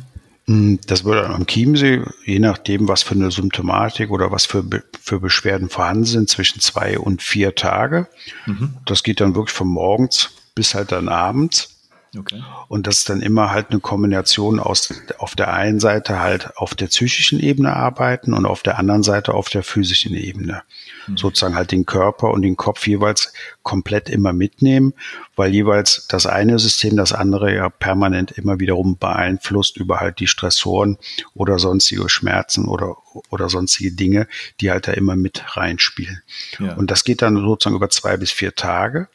[0.48, 4.63] Mm, das würde am Chiemsee, je nachdem, was für eine Symptomatik oder was für,
[5.02, 8.08] für Beschwerden vorhanden sind, zwischen zwei und vier Tage.
[8.46, 8.76] Mhm.
[8.86, 11.77] Das geht dann wirklich von morgens bis halt dann abends.
[12.18, 12.44] Okay.
[12.68, 16.76] Und das ist dann immer halt eine Kombination aus auf der einen Seite halt auf
[16.76, 20.64] der psychischen Ebene arbeiten und auf der anderen Seite auf der physischen Ebene.
[21.08, 21.18] Mhm.
[21.18, 23.34] Sozusagen halt den Körper und den Kopf jeweils
[23.68, 24.94] komplett immer mitnehmen,
[25.36, 30.28] weil jeweils das eine System das andere ja permanent immer wiederum beeinflusst über halt die
[30.28, 30.98] Stressoren
[31.34, 32.96] oder sonstige Schmerzen oder,
[33.30, 34.30] oder sonstige Dinge,
[34.62, 36.22] die halt da immer mit reinspielen.
[36.60, 36.76] Ja.
[36.76, 39.10] Und das geht dann sozusagen über zwei bis vier Tage,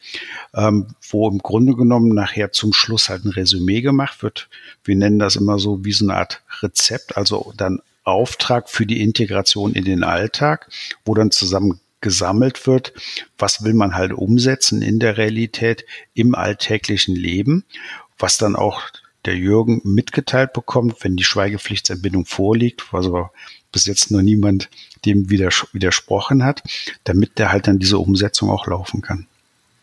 [0.53, 4.49] ähm, wo im Grunde genommen nachher zum Schluss halt ein Resümee gemacht wird.
[4.83, 9.01] Wir nennen das immer so wie so eine Art Rezept, also dann Auftrag für die
[9.01, 10.69] Integration in den Alltag,
[11.05, 12.93] wo dann zusammen gesammelt wird,
[13.39, 17.63] was will man halt umsetzen in der Realität im alltäglichen Leben,
[18.19, 18.83] was dann auch
[19.25, 23.31] der Jürgen mitgeteilt bekommt, wenn die Schweigepflichtsentbindung vorliegt, was aber
[23.71, 24.69] bis jetzt noch niemand
[25.05, 26.61] dem widersprochen hat,
[27.05, 29.25] damit der halt dann diese Umsetzung auch laufen kann.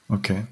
[0.09, 0.45] Okay.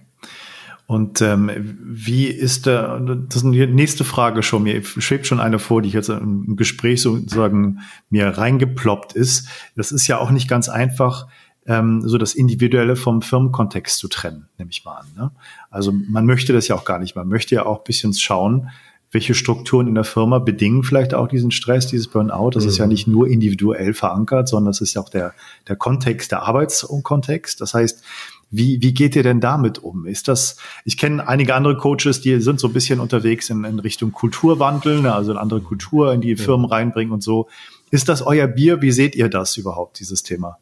[0.88, 1.50] Und ähm,
[1.82, 5.90] wie ist der, das ist die nächste Frage schon, mir schwebt schon eine vor, die
[5.90, 9.48] jetzt im Gespräch sozusagen mir reingeploppt ist.
[9.76, 11.28] Das ist ja auch nicht ganz einfach,
[11.68, 15.06] ähm, so das Individuelle vom Firmenkontext zu trennen, nehme ich mal an.
[15.16, 15.30] Ne?
[15.70, 17.14] Also man möchte das ja auch gar nicht.
[17.14, 18.70] Man möchte ja auch ein bisschen schauen,
[19.10, 22.50] welche Strukturen in der Firma bedingen vielleicht auch diesen Stress, dieses Burnout.
[22.50, 22.68] Das mhm.
[22.70, 22.92] ist ja mhm.
[22.92, 25.32] nicht nur individuell verankert, sondern das ist ja auch der,
[25.68, 27.60] der Kontext, der Arbeitskontext.
[27.60, 28.02] Das heißt,
[28.50, 30.06] Wie, wie geht ihr denn damit um?
[30.06, 33.78] Ist das, ich kenne einige andere Coaches, die sind so ein bisschen unterwegs in, in
[33.78, 37.48] Richtung Kulturwandel, ne, also eine andere Kultur in die Firmen reinbringen und so.
[37.90, 38.80] Ist das euer Bier?
[38.80, 40.56] Wie seht ihr das überhaupt, dieses Thema?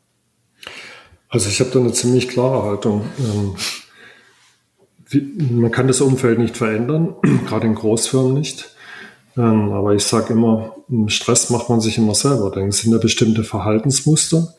[1.36, 3.02] Also ich habe da eine ziemlich klare Haltung.
[3.20, 3.54] Ähm,
[5.60, 7.14] man kann das Umfeld nicht verändern,
[7.46, 8.74] gerade in Großfirmen nicht.
[9.36, 10.74] Ähm, aber ich sage immer,
[11.08, 12.50] Stress macht man sich immer selber.
[12.50, 14.54] Denn es sind ja bestimmte Verhaltensmuster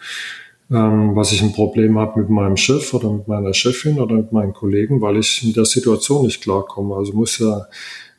[0.70, 4.32] ähm, was ich ein Problem habe mit meinem Chef oder mit meiner Chefin oder mit
[4.32, 6.96] meinen Kollegen, weil ich in der Situation nicht klarkomme.
[6.96, 7.68] Also muss ja,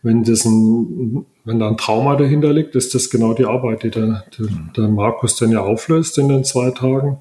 [0.03, 3.91] wenn das ein, wenn da ein Trauma dahinter liegt, ist das genau die Arbeit, die
[3.91, 7.19] der, der, der Markus dann ja auflöst in den zwei Tagen.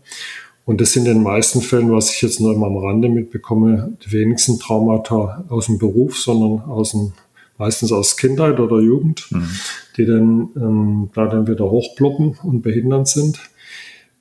[0.67, 3.97] Und das sind in den meisten Fällen, was ich jetzt nur immer am Rande mitbekomme,
[4.05, 7.13] die wenigsten Traumata aus dem Beruf, sondern aus dem,
[7.57, 9.47] meistens aus Kindheit oder Jugend, mhm.
[9.95, 13.39] die dann ähm, da dann wieder hochploppen und behindernd sind.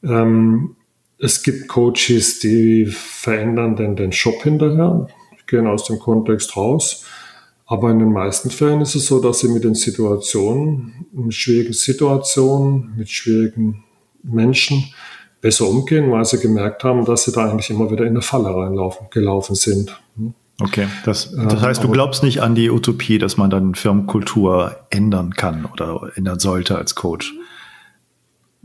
[0.05, 0.77] Ähm,
[1.19, 5.09] es gibt Coaches, die verändern dann den Shop hinterher,
[5.49, 7.05] gehen aus dem Kontext raus.
[7.67, 11.73] Aber in den meisten Fällen ist es so, dass sie mit den Situationen, mit schwierigen
[11.73, 13.83] Situationen, mit schwierigen
[14.23, 14.85] Menschen
[15.47, 18.53] besser umgehen, weil sie gemerkt haben, dass sie da eigentlich immer wieder in eine Falle
[18.53, 19.97] reinlaufen, gelaufen sind.
[20.61, 25.35] Okay, das, das heißt, du glaubst nicht an die Utopie, dass man dann Firmenkultur ändern
[25.35, 27.33] kann oder ändern sollte als Coach?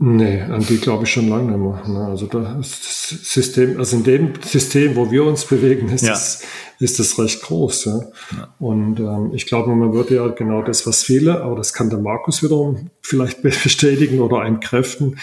[0.04, 1.82] Nee, an die glaube ich schon lange nicht mehr.
[1.86, 2.06] Ne?
[2.06, 6.10] Also das System, also in dem System, wo wir uns bewegen, ist, ja.
[6.10, 6.42] das,
[6.80, 7.84] ist das recht groß.
[7.84, 8.00] Ja?
[8.36, 8.48] ja.
[8.58, 12.00] Und ähm, ich glaube, man würde ja genau das, was viele, aber das kann der
[12.00, 15.20] Markus wiederum vielleicht bestätigen oder entkräften.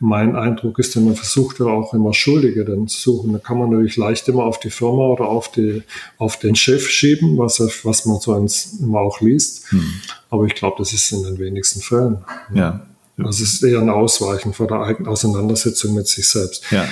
[0.00, 3.32] Mein Eindruck ist, man versucht ja auch immer Schuldige dann zu suchen.
[3.32, 5.82] Da kann man natürlich leicht immer auf die Firma oder auf, die,
[6.18, 8.34] auf den Chef schieben, was, was man so
[8.80, 9.70] immer auch liest.
[9.70, 9.82] Hm.
[10.30, 12.18] Aber ich glaube, das ist in den wenigsten Fällen.
[12.54, 12.86] Ja.
[13.18, 16.64] Also es ist eher ein Ausweichen vor der eigenen Auseinandersetzung mit sich selbst.
[16.70, 16.88] Ja.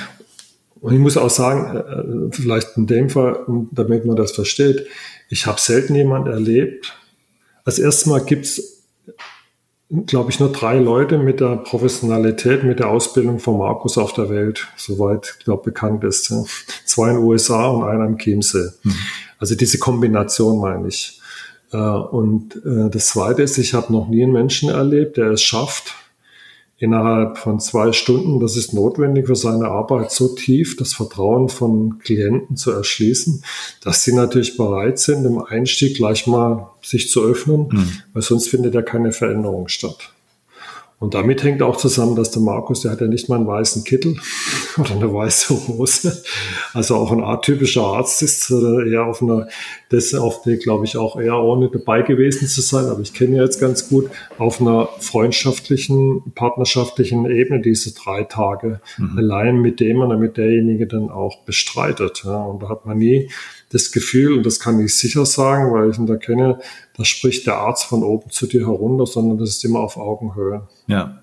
[0.80, 3.38] Und ich muss auch sagen, äh, vielleicht in dem Fall,
[3.70, 4.86] damit man das versteht,
[5.28, 6.92] ich habe selten jemand erlebt.
[7.64, 8.82] Als erstes Mal gibt's,
[10.06, 14.28] glaube ich, nur drei Leute mit der Professionalität, mit der Ausbildung von Markus auf der
[14.28, 16.32] Welt, soweit, ich glaube, bekannt ist.
[16.84, 18.70] Zwei in den USA und einer im Chiemsee.
[18.82, 18.94] Mhm.
[19.38, 21.20] Also diese Kombination meine ich.
[21.72, 25.42] Äh, und äh, das Zweite ist, ich habe noch nie einen Menschen erlebt, der es
[25.42, 25.94] schafft,
[26.78, 31.98] innerhalb von zwei Stunden, das ist notwendig für seine Arbeit, so tief das Vertrauen von
[32.00, 33.42] Klienten zu erschließen,
[33.82, 37.92] dass sie natürlich bereit sind, im Einstieg gleich mal sich zu öffnen, mhm.
[38.12, 40.12] weil sonst findet ja keine Veränderung statt.
[40.98, 43.84] Und damit hängt auch zusammen, dass der Markus, der hat ja nicht mal einen weißen
[43.84, 44.16] Kittel
[44.78, 46.22] oder eine weiße Hose.
[46.72, 49.46] Also auch ein atypischer Arzt ist eher auf einer,
[49.90, 53.36] das auf der, glaube ich, auch eher ohne dabei gewesen zu sein, aber ich kenne
[53.36, 59.18] ihn jetzt ganz gut, auf einer freundschaftlichen, partnerschaftlichen Ebene diese drei Tage mhm.
[59.18, 62.22] allein mit dem und damit derjenige dann auch bestreitet.
[62.24, 62.42] Ja.
[62.42, 63.28] Und da hat man nie
[63.70, 66.60] das Gefühl, und das kann ich sicher sagen, weil ich ihn da kenne,
[66.96, 70.68] da spricht der Arzt von oben zu dir herunter, sondern das ist immer auf Augenhöhe.
[70.86, 71.22] Ja.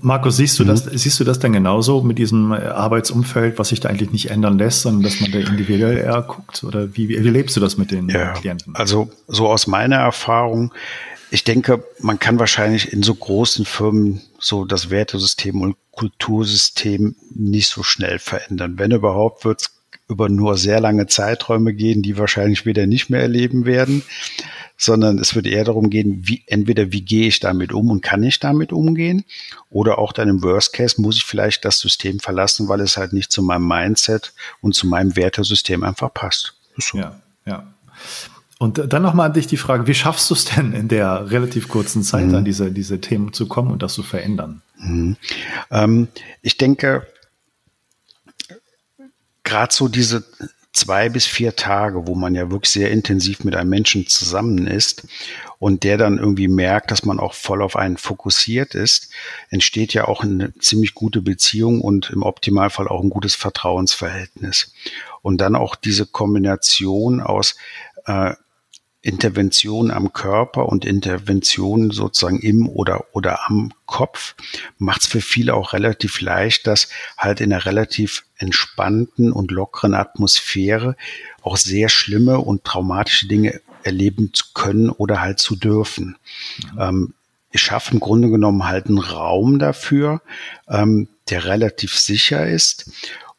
[0.00, 0.68] Markus, siehst du mhm.
[0.68, 4.58] das, siehst du das denn genauso mit diesem Arbeitsumfeld, was sich da eigentlich nicht ändern
[4.58, 6.64] lässt, sondern dass man da individuell eher guckt?
[6.64, 8.74] Oder wie, wie lebst du das mit den ja, Klienten?
[8.74, 10.72] Also, so aus meiner Erfahrung,
[11.30, 17.68] ich denke, man kann wahrscheinlich in so großen Firmen so das Wertesystem und Kultursystem nicht
[17.68, 18.78] so schnell verändern.
[18.78, 19.75] Wenn überhaupt, wird es
[20.08, 24.02] über nur sehr lange Zeiträume gehen, die wahrscheinlich wieder nicht mehr erleben werden,
[24.76, 28.22] sondern es wird eher darum gehen, wie, entweder wie gehe ich damit um und kann
[28.22, 29.24] ich damit umgehen
[29.70, 33.12] oder auch dann im Worst Case muss ich vielleicht das System verlassen, weil es halt
[33.12, 36.54] nicht zu meinem Mindset und zu meinem Wertesystem einfach passt.
[36.76, 36.98] So.
[36.98, 37.66] Ja, ja.
[38.58, 41.68] Und dann nochmal an dich die Frage, wie schaffst du es denn in der relativ
[41.68, 42.36] kurzen Zeit mhm.
[42.36, 44.62] an diese, diese Themen zu kommen und das zu verändern?
[44.78, 45.16] Mhm.
[45.70, 46.08] Ähm,
[46.40, 47.06] ich denke,
[49.46, 50.24] gerade so diese
[50.74, 55.06] zwei bis vier Tage, wo man ja wirklich sehr intensiv mit einem Menschen zusammen ist
[55.58, 59.10] und der dann irgendwie merkt, dass man auch voll auf einen fokussiert ist,
[59.48, 64.74] entsteht ja auch eine ziemlich gute Beziehung und im Optimalfall auch ein gutes Vertrauensverhältnis.
[65.22, 67.56] Und dann auch diese Kombination aus
[68.04, 68.34] äh,
[69.06, 74.34] Intervention am Körper und Intervention sozusagen im oder, oder am Kopf
[74.78, 79.94] macht es für viele auch relativ leicht, dass halt in einer relativ entspannten und lockeren
[79.94, 80.96] Atmosphäre
[81.42, 86.16] auch sehr schlimme und traumatische Dinge erleben zu können oder halt zu dürfen.
[86.72, 86.80] Mhm.
[86.80, 87.14] Ähm,
[87.52, 90.20] ich schaffe im Grunde genommen halt einen Raum dafür,
[90.68, 92.90] ähm, der relativ sicher ist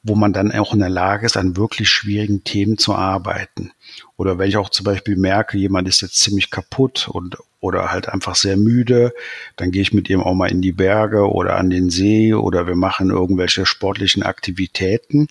[0.08, 3.72] wo man dann auch in der Lage ist, an wirklich schwierigen Themen zu arbeiten.
[4.15, 8.08] Oder wenn ich auch zum Beispiel merke, jemand ist jetzt ziemlich kaputt und oder halt
[8.08, 9.13] einfach sehr müde,
[9.56, 12.67] dann gehe ich mit ihm auch mal in die Berge oder an den See oder
[12.67, 15.28] wir machen irgendwelche sportlichen Aktivitäten,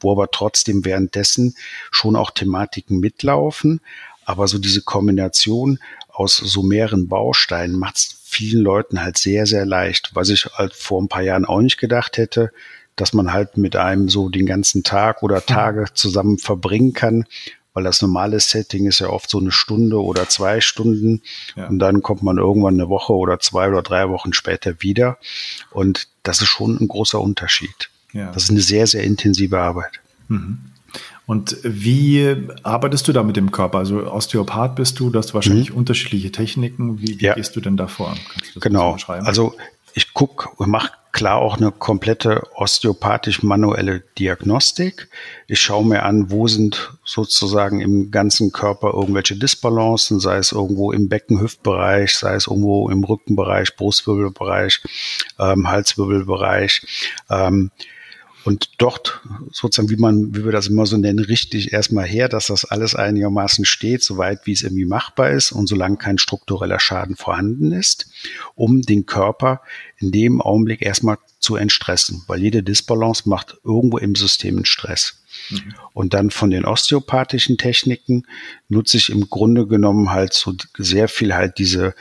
[0.00, 1.56] wo aber trotzdem währenddessen
[1.90, 3.80] schon auch Thematiken mitlaufen.
[4.24, 9.66] Aber so diese Kombination aus so mehreren Bausteinen macht es vielen Leuten halt sehr, sehr
[9.66, 12.52] leicht, was ich halt vor ein paar Jahren auch nicht gedacht hätte,
[12.96, 17.26] dass man halt mit einem so den ganzen Tag oder Tage zusammen verbringen kann,
[17.72, 21.22] weil das normale Setting ist ja oft so eine Stunde oder zwei Stunden
[21.56, 21.66] ja.
[21.66, 25.18] und dann kommt man irgendwann eine Woche oder zwei oder drei Wochen später wieder
[25.70, 27.90] und das ist schon ein großer Unterschied.
[28.12, 28.30] Ja.
[28.30, 30.00] Das ist eine sehr, sehr intensive Arbeit.
[30.28, 30.58] Mhm.
[31.26, 33.78] Und wie arbeitest du da mit dem Körper?
[33.78, 35.78] Also Osteopath bist du, du hast wahrscheinlich mhm.
[35.78, 37.00] unterschiedliche Techniken.
[37.00, 37.34] Wie, wie ja.
[37.34, 38.14] gehst du denn da vor?
[38.60, 38.96] Genau.
[39.06, 39.54] Also
[39.94, 45.08] ich gucke und mache klar auch eine komplette osteopathisch-manuelle Diagnostik.
[45.46, 50.90] Ich schaue mir an, wo sind sozusagen im ganzen Körper irgendwelche Disbalancen, sei es irgendwo
[50.90, 54.82] im Becken-Hüftbereich, sei es irgendwo im Rückenbereich, Brustwirbelbereich,
[55.38, 56.84] ähm, Halswirbelbereich.
[57.30, 57.70] Ähm,
[58.44, 62.48] und dort sozusagen, wie man, wie wir das immer so nennen, richtig erstmal her, dass
[62.48, 67.16] das alles einigermaßen steht, soweit wie es irgendwie machbar ist und solange kein struktureller Schaden
[67.16, 68.10] vorhanden ist,
[68.54, 69.62] um den Körper
[69.96, 75.22] in dem Augenblick erstmal zu entstressen, weil jede Disbalance macht irgendwo im System einen Stress.
[75.50, 75.74] Mhm.
[75.92, 78.24] Und dann von den osteopathischen Techniken
[78.68, 81.94] nutze ich im Grunde genommen halt so sehr viel halt diese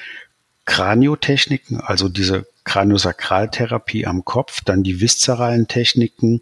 [0.65, 6.41] Kraniotechniken, also diese Kraniosakraltherapie am Kopf, dann die viszeralen Techniken,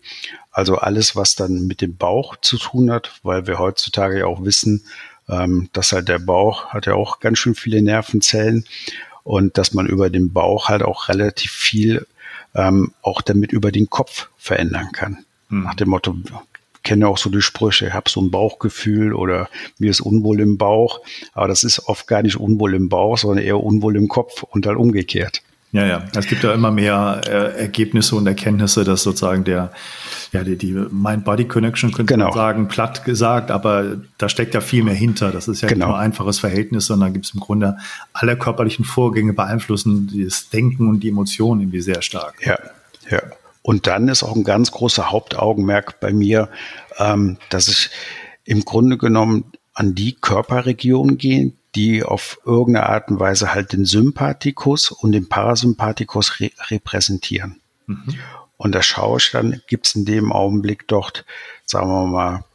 [0.51, 4.43] also alles, was dann mit dem Bauch zu tun hat, weil wir heutzutage ja auch
[4.43, 4.85] wissen,
[5.29, 8.65] ähm, dass halt der Bauch hat ja auch ganz schön viele Nervenzellen
[9.23, 12.05] und dass man über den Bauch halt auch relativ viel
[12.53, 15.25] ähm, auch damit über den Kopf verändern kann.
[15.49, 15.63] Mhm.
[15.63, 16.15] Nach dem Motto,
[16.83, 20.57] kenne auch so die Sprüche, ich habe so ein Bauchgefühl oder mir ist unwohl im
[20.57, 21.01] Bauch.
[21.33, 24.65] Aber das ist oft gar nicht unwohl im Bauch, sondern eher unwohl im Kopf und
[24.65, 25.41] dann umgekehrt.
[25.73, 26.03] Ja, ja.
[26.15, 29.71] Es gibt ja immer mehr äh, Ergebnisse und Erkenntnisse, dass sozusagen der,
[30.33, 32.25] ja, die, die Mind-Body-Connection könnte genau.
[32.25, 35.31] man sagen, platt gesagt, aber da steckt ja viel mehr hinter.
[35.31, 35.85] Das ist ja genau.
[35.85, 37.77] nicht nur ein einfaches Verhältnis, sondern gibt es im Grunde
[38.11, 42.45] alle körperlichen Vorgänge beeinflussen das Denken und die Emotionen irgendwie sehr stark.
[42.45, 42.57] Ja,
[43.09, 43.21] ja.
[43.61, 46.49] Und dann ist auch ein ganz großer Hauptaugenmerk bei mir,
[46.97, 47.89] ähm, dass ich
[48.43, 53.85] im Grunde genommen an die Körperregion gehe, die auf irgendeine Art und Weise halt den
[53.85, 57.61] Sympathikus und den Parasympathikus re repräsentieren.
[57.85, 58.15] Mhm.
[58.57, 61.25] Und da schaue ich dann, gibt es in dem Augenblick dort,
[61.65, 62.45] sagen wir mal,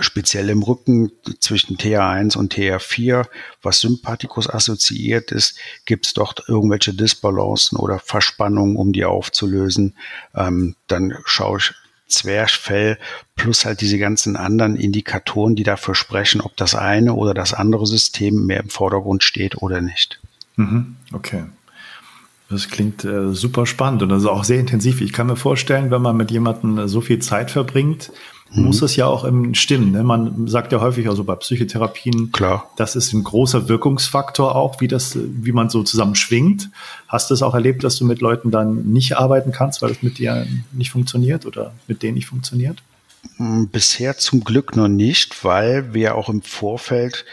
[0.00, 3.26] speziell im Rücken zwischen TR1 und TR4,
[3.62, 9.94] was Sympathikus assoziiert ist, gibt es dort irgendwelche Disbalancen oder Verspannungen, um die aufzulösen.
[10.34, 11.74] Ähm, dann schaue ich
[12.08, 12.98] Zwerchfell
[13.36, 17.86] plus halt diese ganzen anderen Indikatoren, die dafür sprechen, ob das eine oder das andere
[17.86, 20.20] System mehr im Vordergrund steht oder nicht.
[20.56, 21.44] Mhm, okay.
[22.50, 25.00] Das klingt äh, super spannend und ist auch sehr intensiv.
[25.00, 28.12] Ich kann mir vorstellen, wenn man mit jemandem so viel Zeit verbringt,
[28.52, 28.64] mhm.
[28.64, 29.92] muss es ja auch im stimmen.
[29.92, 30.02] Ne?
[30.02, 32.70] Man sagt ja häufig, also bei Psychotherapien, Klar.
[32.76, 36.70] das ist ein großer Wirkungsfaktor auch, wie das, wie man so zusammen schwingt.
[37.08, 40.02] Hast du es auch erlebt, dass du mit Leuten dann nicht arbeiten kannst, weil es
[40.02, 42.82] mit dir nicht funktioniert oder mit denen nicht funktioniert?
[43.36, 47.24] Hm, bisher zum Glück noch nicht, weil wir auch im Vorfeld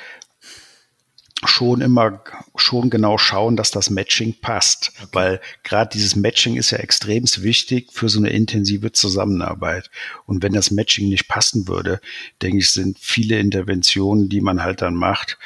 [1.45, 2.21] schon immer
[2.55, 5.07] schon genau schauen, dass das Matching passt, okay.
[5.13, 9.89] weil gerade dieses Matching ist ja extrem wichtig für so eine intensive Zusammenarbeit.
[10.25, 12.01] Und wenn das Matching nicht passen würde,
[12.41, 15.37] denke ich, sind viele Interventionen, die man halt dann macht,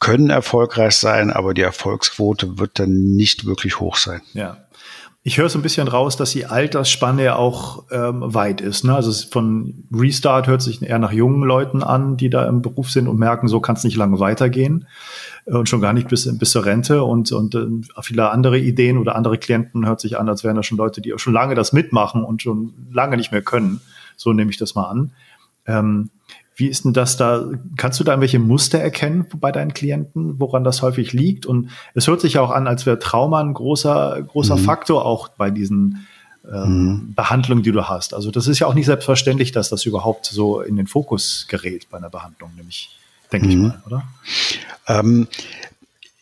[0.00, 4.20] können erfolgreich sein, aber die Erfolgsquote wird dann nicht wirklich hoch sein.
[4.32, 4.66] Ja.
[5.26, 8.84] Ich höre so ein bisschen raus, dass die Altersspanne ja auch ähm, weit ist.
[8.84, 8.94] Ne?
[8.94, 13.08] Also von Restart hört sich eher nach jungen Leuten an, die da im Beruf sind
[13.08, 14.86] und merken, so kann es nicht lange weitergehen
[15.46, 17.04] äh, und schon gar nicht bis, bis zur Rente.
[17.04, 17.66] Und, und äh,
[18.02, 21.14] viele andere Ideen oder andere Klienten hört sich an, als wären da schon Leute, die
[21.14, 23.80] auch schon lange das mitmachen und schon lange nicht mehr können.
[24.18, 25.12] So nehme ich das mal an.
[25.64, 26.10] Ähm,
[26.56, 27.50] wie ist denn das da?
[27.76, 31.46] Kannst du da irgendwelche Muster erkennen bei deinen Klienten, woran das häufig liegt?
[31.46, 34.60] Und es hört sich ja auch an, als wäre Trauma ein großer, großer mhm.
[34.60, 36.06] Faktor auch bei diesen
[36.50, 37.14] ähm, mhm.
[37.14, 38.14] Behandlungen, die du hast.
[38.14, 41.88] Also das ist ja auch nicht selbstverständlich, dass das überhaupt so in den Fokus gerät
[41.90, 42.96] bei einer Behandlung, nämlich,
[43.32, 43.52] denke mhm.
[43.52, 44.02] ich mal, oder?
[44.86, 45.28] Ähm,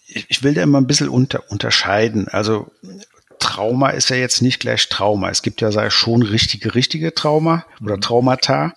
[0.06, 2.28] ich will da immer ein bisschen unter, unterscheiden.
[2.28, 2.70] Also
[3.38, 5.28] Trauma ist ja jetzt nicht gleich Trauma.
[5.30, 8.00] Es gibt ja schon richtige, richtige Trauma oder mhm.
[8.00, 8.74] Traumata.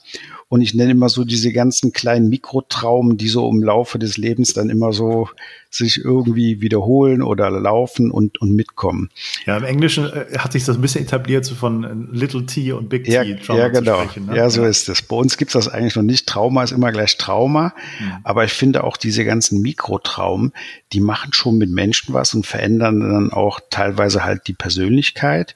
[0.56, 4.54] Und ich nenne immer so diese ganzen kleinen Mikrotraumen, die so im Laufe des Lebens
[4.54, 5.28] dann immer so
[5.70, 9.10] sich irgendwie wiederholen oder laufen und, und mitkommen.
[9.46, 12.72] Ja, im Englischen äh, hat sich das ein bisschen etabliert so von äh, Little T
[12.72, 13.12] und Big T.
[13.12, 14.02] Ja, ja genau.
[14.04, 14.38] Sprechen, ne?
[14.38, 14.70] Ja, so ja.
[14.70, 15.02] ist es.
[15.02, 16.26] Bei uns gibt es das eigentlich noch nicht.
[16.26, 17.74] Trauma ist immer gleich Trauma.
[18.00, 18.14] Mhm.
[18.24, 20.54] Aber ich finde auch diese ganzen Mikrotraumen,
[20.94, 25.54] die machen schon mit Menschen was und verändern dann auch teilweise halt die Persönlichkeit,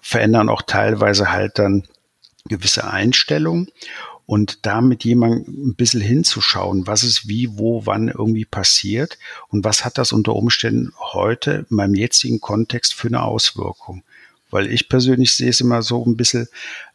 [0.00, 1.82] verändern auch teilweise halt dann
[2.44, 3.68] gewisse Einstellungen
[4.30, 9.18] und da mit jemandem ein bisschen hinzuschauen, was ist wie, wo, wann irgendwie passiert
[9.48, 14.04] und was hat das unter Umständen heute in meinem jetzigen Kontext für eine Auswirkung.
[14.48, 16.46] Weil ich persönlich sehe es immer so ein bisschen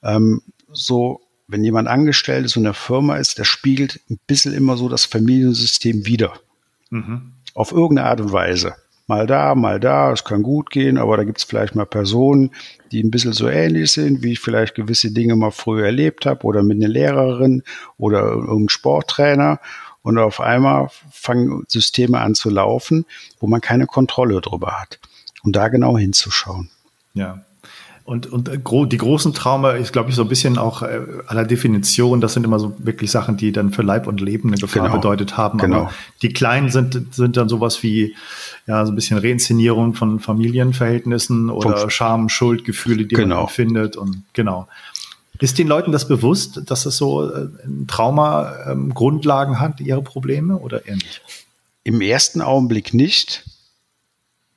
[0.02, 4.78] ähm, so, wenn jemand angestellt ist und eine Firma ist, der spiegelt ein bisschen immer
[4.78, 6.40] so das Familiensystem wieder.
[6.90, 7.34] Mhm.
[7.54, 8.76] Auf irgendeine Art und Weise
[9.08, 12.52] mal da, mal da, es kann gut gehen, aber da gibt es vielleicht mal Personen,
[12.92, 16.44] die ein bisschen so ähnlich sind, wie ich vielleicht gewisse Dinge mal früher erlebt habe
[16.46, 17.64] oder mit einer Lehrerin
[17.98, 19.60] oder irgendeinem Sporttrainer.
[20.02, 23.06] Und auf einmal fangen Systeme an zu laufen,
[23.40, 25.00] wo man keine Kontrolle drüber hat.
[25.44, 26.70] Und da genau hinzuschauen.
[27.16, 27.44] Ja,
[28.06, 31.44] und, und äh, die großen Trauma ist, glaube ich, so ein bisschen auch äh, aller
[31.44, 32.22] Definition.
[32.22, 34.96] Das sind immer so wirklich Sachen, die dann für Leib und Leben eine Gefahr genau.
[34.98, 35.58] bedeutet haben.
[35.58, 35.78] Genau.
[35.78, 35.92] Aber
[36.22, 38.16] die kleinen sind, sind dann sowas wie,
[38.68, 43.38] ja, so ein bisschen Reinszenierung von Familienverhältnissen oder Vom Scham, Schuldgefühle, die genau.
[43.38, 43.98] man empfindet.
[43.98, 44.68] Und genau.
[45.40, 50.04] Ist den Leuten das bewusst, dass es so äh, ein Trauma ähm, Grundlagen hat, ihre
[50.04, 51.22] Probleme oder eher nicht?
[51.84, 53.46] Im ersten Augenblick nicht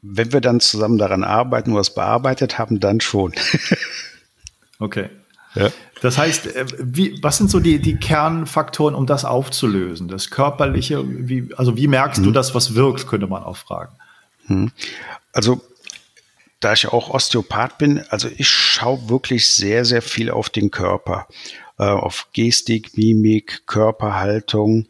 [0.02, 3.32] wenn wir dann zusammen daran arbeiten und was bearbeitet haben, dann schon.
[4.78, 5.10] okay.
[5.54, 5.70] Ja.
[6.02, 10.08] Das heißt, äh, wie, was sind so die, die Kernfaktoren, um das aufzulösen?
[10.08, 12.24] Das Körperliche, wie, also wie merkst hm.
[12.24, 12.34] du mhm.
[12.34, 13.92] das, was wirkt, könnte man auch fragen.
[14.46, 14.70] Hm.
[15.32, 15.60] Also,
[16.60, 21.26] da ich auch Osteopath bin, also ich schaue wirklich sehr, sehr viel auf den Körper,
[21.78, 24.86] äh, auf Gestik, Mimik, Körperhaltung,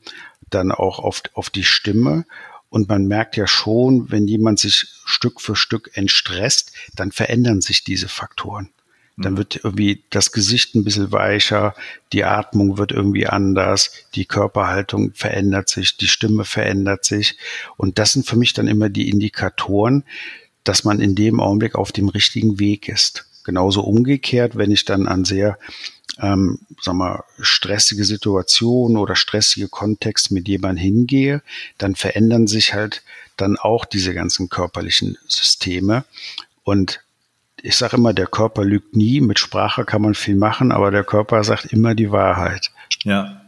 [0.50, 2.24] dann auch auf, auf die Stimme.
[2.70, 7.84] Und man merkt ja schon, wenn jemand sich Stück für Stück entstresst, dann verändern sich
[7.84, 8.70] diese Faktoren.
[9.16, 9.38] Dann mhm.
[9.38, 11.74] wird irgendwie das Gesicht ein bisschen weicher,
[12.12, 17.36] die Atmung wird irgendwie anders, die Körperhaltung verändert sich, die Stimme verändert sich.
[17.76, 20.04] Und das sind für mich dann immer die Indikatoren,
[20.64, 23.26] dass man in dem Augenblick auf dem richtigen Weg ist.
[23.48, 25.56] Genauso umgekehrt, wenn ich dann an sehr
[26.20, 31.40] ähm, sag mal, stressige Situation oder stressige Kontext mit jemandem hingehe,
[31.78, 33.02] dann verändern sich halt
[33.38, 36.04] dann auch diese ganzen körperlichen Systeme.
[36.62, 37.00] Und
[37.62, 39.22] ich sage immer, der Körper lügt nie.
[39.22, 42.70] Mit Sprache kann man viel machen, aber der Körper sagt immer die Wahrheit.
[43.04, 43.40] Ja.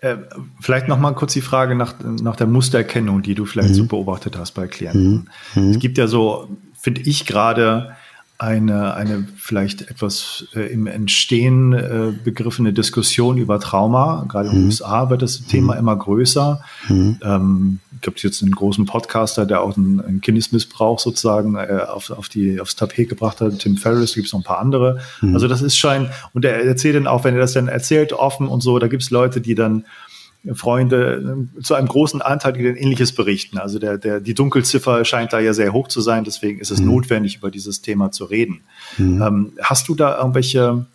[0.00, 0.16] Äh,
[0.62, 3.74] vielleicht noch mal kurz die Frage nach, nach der Mustererkennung, die du vielleicht mhm.
[3.74, 5.28] so beobachtet hast bei Klienten.
[5.54, 5.72] Mhm.
[5.72, 6.48] Es gibt ja so,
[6.80, 7.94] finde ich gerade,
[8.38, 14.26] eine, eine vielleicht etwas äh, im Entstehen äh, begriffene Diskussion über Trauma.
[14.28, 14.66] Gerade in den mhm.
[14.66, 15.80] USA wird das Thema mhm.
[15.80, 16.60] immer größer.
[16.88, 17.18] Mhm.
[17.22, 22.28] Ähm, gibt jetzt einen großen Podcaster, der auch einen, einen Kindesmissbrauch sozusagen äh, auf, auf
[22.28, 23.58] die, aufs Tapet gebracht hat.
[23.58, 25.00] Tim Ferriss, gibt es noch ein paar andere.
[25.22, 25.34] Mhm.
[25.34, 28.48] Also das ist schon, und er erzählt dann auch, wenn er das dann erzählt, offen
[28.48, 29.84] und so, da gibt es Leute, die dann
[30.54, 33.58] Freunde äh, zu einem großen Anteil, die ein ähnliches berichten.
[33.58, 36.80] Also der, der, die Dunkelziffer scheint da ja sehr hoch zu sein, deswegen ist es
[36.80, 36.86] mhm.
[36.86, 38.60] notwendig, über dieses Thema zu reden.
[38.98, 39.22] Mhm.
[39.22, 40.86] Ähm, hast du da irgendwelche,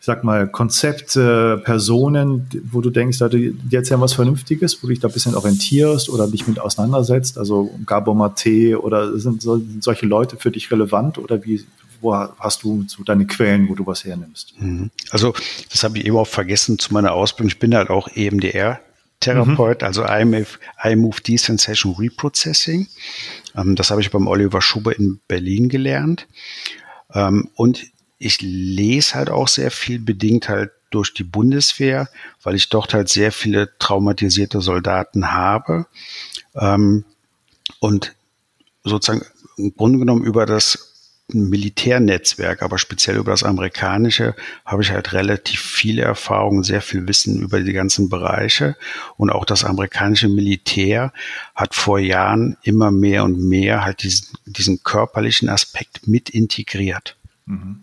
[0.00, 5.00] ich sag mal, Konzepte, Personen, wo du denkst, die erzählen was Vernünftiges, wo du dich
[5.00, 7.38] da ein bisschen orientierst oder dich mit auseinandersetzt?
[7.38, 11.64] Also Gabor Mate oder sind, so, sind solche Leute für dich relevant oder wie,
[12.00, 14.54] wo hast du so deine Quellen, wo du was hernimmst?
[14.58, 14.90] Mhm.
[15.10, 15.34] Also,
[15.70, 17.48] das habe ich eben auch vergessen zu meiner Ausbildung.
[17.48, 18.80] Ich bin halt auch EMDR.
[19.20, 19.86] Therapeut, mhm.
[19.86, 22.86] also IMF, iMove Desensation Reprocessing.
[23.56, 26.26] Ähm, das habe ich beim Oliver Schube in Berlin gelernt.
[27.14, 27.86] Ähm, und
[28.18, 32.08] ich lese halt auch sehr viel, bedingt halt durch die Bundeswehr,
[32.42, 35.86] weil ich dort halt sehr viele traumatisierte Soldaten habe.
[36.54, 37.04] Ähm,
[37.80, 38.14] und
[38.84, 39.24] sozusagen
[39.56, 40.85] im Grunde genommen über das
[41.32, 47.40] Militärnetzwerk, aber speziell über das amerikanische habe ich halt relativ viele Erfahrungen, sehr viel Wissen
[47.40, 48.76] über die ganzen Bereiche.
[49.16, 51.12] Und auch das amerikanische Militär
[51.56, 57.16] hat vor Jahren immer mehr und mehr halt diesen, diesen körperlichen Aspekt mit integriert.
[57.46, 57.80] Mhm.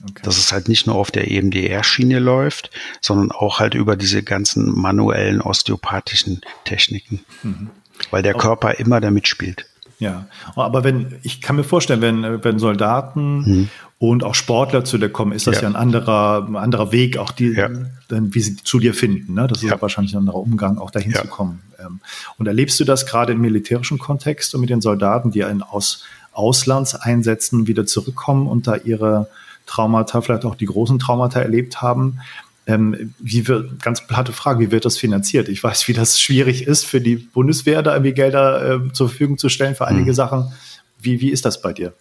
[0.00, 0.22] Okay.
[0.22, 2.70] Dass es halt nicht nur auf der EMDR-Schiene läuft,
[3.00, 7.24] sondern auch halt über diese ganzen manuellen osteopathischen Techniken.
[7.42, 7.70] Mhm.
[8.12, 9.66] Weil der Körper immer damit spielt.
[9.98, 13.68] Ja, aber wenn, ich kann mir vorstellen, wenn, wenn Soldaten mhm.
[13.98, 17.18] und auch Sportler zu dir kommen, ist das ja, ja ein anderer, ein anderer Weg,
[17.18, 17.68] auch die, ja.
[18.06, 19.34] dann, wie sie zu dir finden.
[19.34, 19.48] Ne?
[19.48, 19.82] Das ist ja.
[19.82, 21.62] wahrscheinlich ein anderer Umgang, auch dahin zu kommen.
[21.80, 21.98] Ähm,
[22.38, 26.04] und erlebst du das gerade im militärischen Kontext und mit den Soldaten, die einen aus
[26.32, 29.28] Auslandseinsätzen wieder zurückkommen und da ihre
[29.66, 32.20] Traumata, vielleicht auch die großen Traumata erlebt haben?
[32.68, 35.48] Ähm, wie wird, ganz platte Frage, wie wird das finanziert?
[35.48, 39.38] Ich weiß, wie das schwierig ist für die Bundeswehr, da irgendwie Gelder äh, zur Verfügung
[39.38, 40.14] zu stellen für einige mhm.
[40.14, 40.52] Sachen.
[41.00, 41.94] Wie, wie ist das bei dir?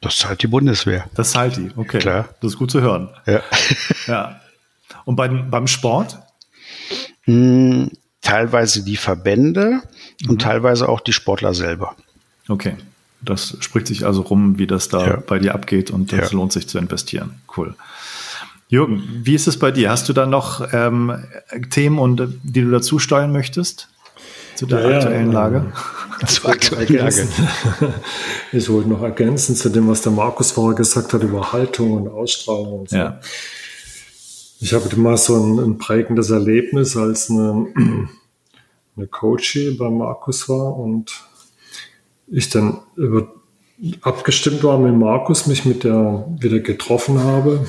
[0.00, 1.10] Das zahlt die Bundeswehr.
[1.14, 1.98] Das zahlt die, okay.
[1.98, 2.28] Klar.
[2.40, 3.10] Das ist gut zu hören.
[3.26, 3.42] Ja.
[4.06, 4.40] ja.
[5.04, 6.18] Und beim, beim Sport?
[7.22, 7.90] Hm,
[8.22, 9.82] teilweise die Verbände
[10.22, 10.30] mhm.
[10.30, 11.96] und teilweise auch die Sportler selber.
[12.48, 12.76] Okay.
[13.22, 15.16] Das spricht sich also rum, wie das da ja.
[15.16, 16.36] bei dir abgeht und das ja.
[16.36, 17.42] lohnt sich zu investieren.
[17.56, 17.74] Cool.
[18.70, 19.90] Jürgen, wie ist es bei dir?
[19.90, 21.12] Hast du da noch ähm,
[21.70, 23.88] Themen, und, die du dazu steuern möchtest?
[24.54, 25.72] Zu der ja, aktuellen Lage?
[26.26, 27.28] Zur aktuellen Lage.
[28.52, 32.08] Ich wollte noch ergänzen zu dem, was der Markus vorher gesagt hat über Haltung und
[32.08, 32.96] Ausstrahlung und so.
[32.96, 33.20] Ja.
[34.60, 37.66] Ich habe mal so ein, ein prägendes Erlebnis, als eine,
[38.96, 41.12] eine Coachie bei Markus war und
[42.28, 43.32] ich dann über,
[44.02, 47.66] abgestimmt war mit Markus, mich mit der wieder getroffen habe,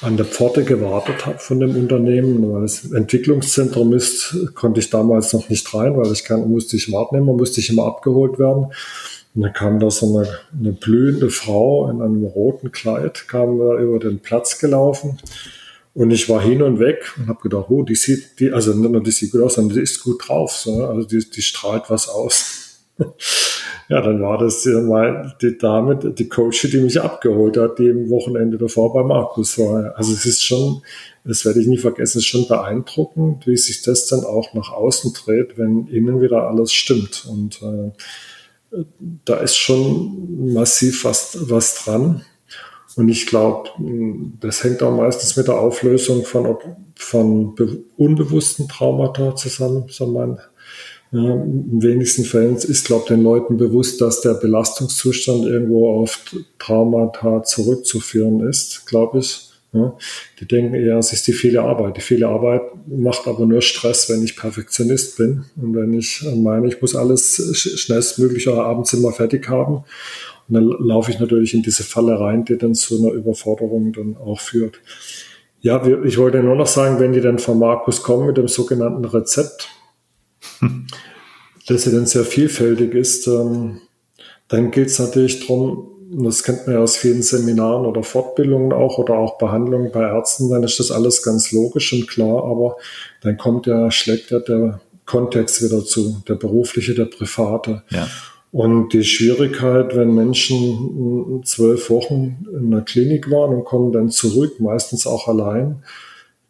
[0.00, 5.32] an der Pforte gewartet habe von dem Unternehmen, weil es Entwicklungszentrum ist, konnte ich damals
[5.32, 8.66] noch nicht rein, weil ich kann, musste ich warten immer, musste ich immer abgeholt werden.
[9.34, 10.28] Und dann kam da so eine,
[10.58, 15.18] eine blühende Frau in einem roten Kleid, kam da über den Platz gelaufen
[15.94, 18.90] und ich war hin und weg und habe gedacht, oh, die sieht, die, also nicht
[18.90, 20.52] nur die sieht gut aus, sondern die ist gut drauf.
[20.52, 22.80] So, also die, die strahlt was aus.
[23.88, 28.08] ja, dann war das mal die Dame, die Coach, die mich abgeholt hat, die im
[28.08, 29.94] Wochenende davor bei Markus war.
[29.96, 30.82] Also es ist schon,
[31.24, 34.72] das werde ich nie vergessen, es ist schon beeindruckend, wie sich das dann auch nach
[34.72, 37.26] außen dreht, wenn innen wieder alles stimmt.
[37.28, 38.84] Und äh,
[39.24, 42.22] da ist schon massiv was, was dran.
[42.96, 43.70] Und ich glaube,
[44.40, 46.56] das hängt auch meistens mit der Auflösung von,
[46.94, 47.54] von
[47.96, 49.84] unbewussten Traumata zusammen.
[49.88, 50.38] So mein,
[51.14, 56.18] ja, in wenigsten Fällen ist, glaube ich, den Leuten bewusst, dass der Belastungszustand irgendwo auf
[56.58, 59.48] Traumata zurückzuführen ist, glaube ich.
[59.72, 59.96] Ja,
[60.40, 61.96] die denken eher, es ist die viele Arbeit.
[61.96, 66.66] Die viele Arbeit macht aber nur Stress, wenn ich Perfektionist bin und wenn ich meine,
[66.66, 69.84] ich muss alles schnellstmöglich abends immer fertig haben.
[70.48, 74.16] Und dann laufe ich natürlich in diese Falle rein, die dann zu einer Überforderung dann
[74.16, 74.80] auch führt.
[75.60, 79.04] Ja, ich wollte nur noch sagen, wenn die dann von Markus kommen mit dem sogenannten
[79.04, 79.70] Rezept,
[80.60, 80.86] hm.
[81.66, 83.80] das ja dann sehr vielfältig ist, ähm,
[84.48, 88.98] dann gilt es natürlich darum, das kennt man ja aus vielen Seminaren oder Fortbildungen auch
[88.98, 92.76] oder auch Behandlungen bei Ärzten, dann ist das alles ganz logisch und klar, aber
[93.22, 97.82] dann kommt ja, schlägt ja der Kontext wieder zu, der berufliche, der private.
[97.90, 98.06] Ja.
[98.52, 104.60] Und die Schwierigkeit, wenn Menschen zwölf Wochen in der Klinik waren und kommen dann zurück,
[104.60, 105.82] meistens auch allein,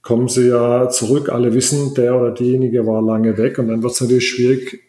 [0.04, 3.94] kommen sie ja zurück, alle wissen, der oder diejenige war lange weg und dann wird
[3.94, 4.82] es natürlich schwierig,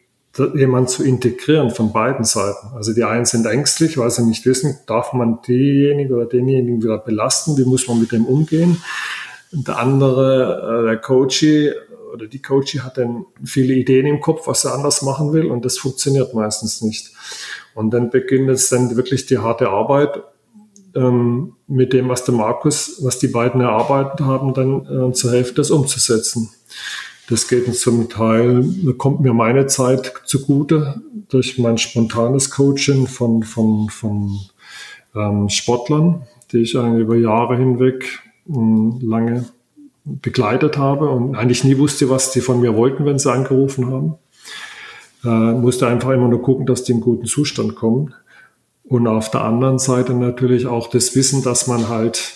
[0.53, 2.68] jemanden zu integrieren von beiden Seiten.
[2.76, 6.97] Also die einen sind ängstlich, weil sie nicht wissen, darf man diejenige oder denjenigen wieder
[6.97, 8.82] belasten, wie muss man mit dem umgehen.
[9.53, 11.72] Der andere, äh, der Coachie,
[12.13, 15.63] oder die Coachie hat dann viele Ideen im Kopf, was er anders machen will und
[15.63, 17.13] das funktioniert meistens nicht.
[17.74, 20.22] Und dann beginnt es dann wirklich die harte Arbeit
[20.95, 25.55] ähm, mit dem, was der Markus, was die beiden erarbeitet haben, dann äh, zur Hälfte
[25.55, 26.49] das umzusetzen.
[27.29, 28.63] Das geht zum Teil,
[28.97, 34.39] kommt mir meine Zeit zugute durch mein spontanes Coaching von, von, von
[35.15, 39.45] ähm, Sportlern, die ich eigentlich über Jahre hinweg mh, hm, lange
[40.05, 44.15] begleitet habe und eigentlich nie wusste, was die von mir wollten, wenn sie angerufen haben.
[45.23, 48.13] Äh, musste einfach immer nur gucken, dass die in guten Zustand kommen.
[48.88, 52.33] Und auf der anderen Seite natürlich auch das Wissen, dass man halt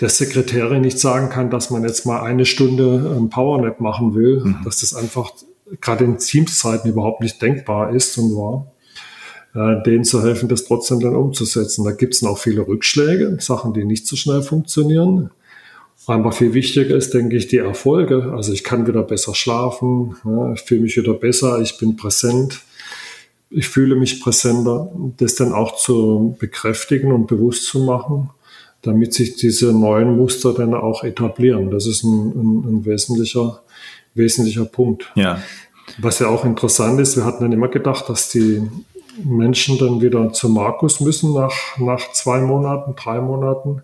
[0.00, 4.40] der Sekretärin nicht sagen kann, dass man jetzt mal eine Stunde ein Powernap machen will,
[4.44, 4.56] mhm.
[4.64, 5.30] dass das einfach
[5.80, 8.66] gerade in Teamszeiten überhaupt nicht denkbar ist und war,
[9.54, 11.84] äh, denen zu helfen, das trotzdem dann umzusetzen.
[11.84, 15.30] Da gibt es noch viele Rückschläge, Sachen, die nicht so schnell funktionieren.
[16.06, 18.32] Aber viel wichtiger ist, denke ich, die Erfolge.
[18.34, 22.60] Also ich kann wieder besser schlafen, ja, ich fühle mich wieder besser, ich bin präsent,
[23.50, 24.90] ich fühle mich präsenter.
[25.16, 28.30] Das dann auch zu bekräftigen und bewusst zu machen,
[28.82, 31.70] damit sich diese neuen Muster dann auch etablieren.
[31.70, 33.62] Das ist ein, ein, ein wesentlicher,
[34.14, 35.10] wesentlicher Punkt.
[35.14, 35.40] Ja.
[35.98, 38.62] Was ja auch interessant ist, wir hatten dann immer gedacht, dass die
[39.22, 43.82] Menschen dann wieder zu Markus müssen nach, nach zwei Monaten, drei Monaten.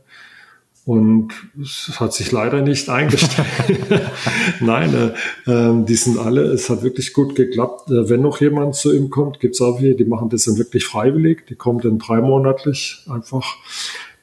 [0.91, 1.29] Und
[1.63, 3.47] es hat sich leider nicht eingestellt.
[4.61, 5.15] Nein,
[5.47, 7.89] äh, äh, die sind alle, es hat wirklich gut geklappt.
[7.93, 10.59] Äh, wenn noch jemand zu ihm kommt, gibt es auch hier, die machen das dann
[10.59, 11.47] wirklich freiwillig.
[11.47, 13.55] Die kommen dann dreimonatlich einfach,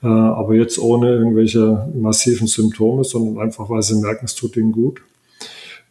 [0.04, 4.74] äh, aber jetzt ohne irgendwelche massiven Symptome, sondern einfach, weil sie merken, es tut ihnen
[4.74, 5.00] gut.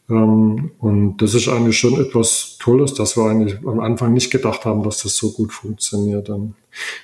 [0.08, 4.64] Ähm, und das ist eigentlich schon etwas Tolles, dass wir eigentlich am Anfang nicht gedacht
[4.64, 6.28] haben, dass das so gut funktioniert.
[6.28, 6.54] Und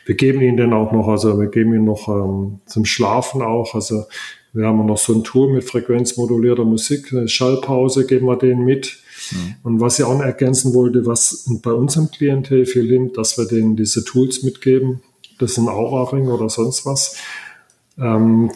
[0.07, 3.75] wir geben ihnen dann auch noch, also wir geben ihnen noch ähm, zum Schlafen auch,
[3.75, 4.05] also
[4.55, 8.99] Wir haben noch so ein Tool mit frequenzmodulierter Musik, Schallpause geben wir denen mit.
[9.31, 9.55] Mhm.
[9.63, 13.47] Und was ich auch noch ergänzen wollte, was bei unserem Klientel viel nimmt, dass wir
[13.47, 15.01] denen diese Tools mitgeben.
[15.39, 17.17] Das sind Aura-Ring oder sonst was.
[17.99, 18.51] Ähm,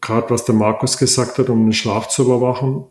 [0.00, 2.84] Gerade was der Markus gesagt hat, um den Schlaf zu überwachen.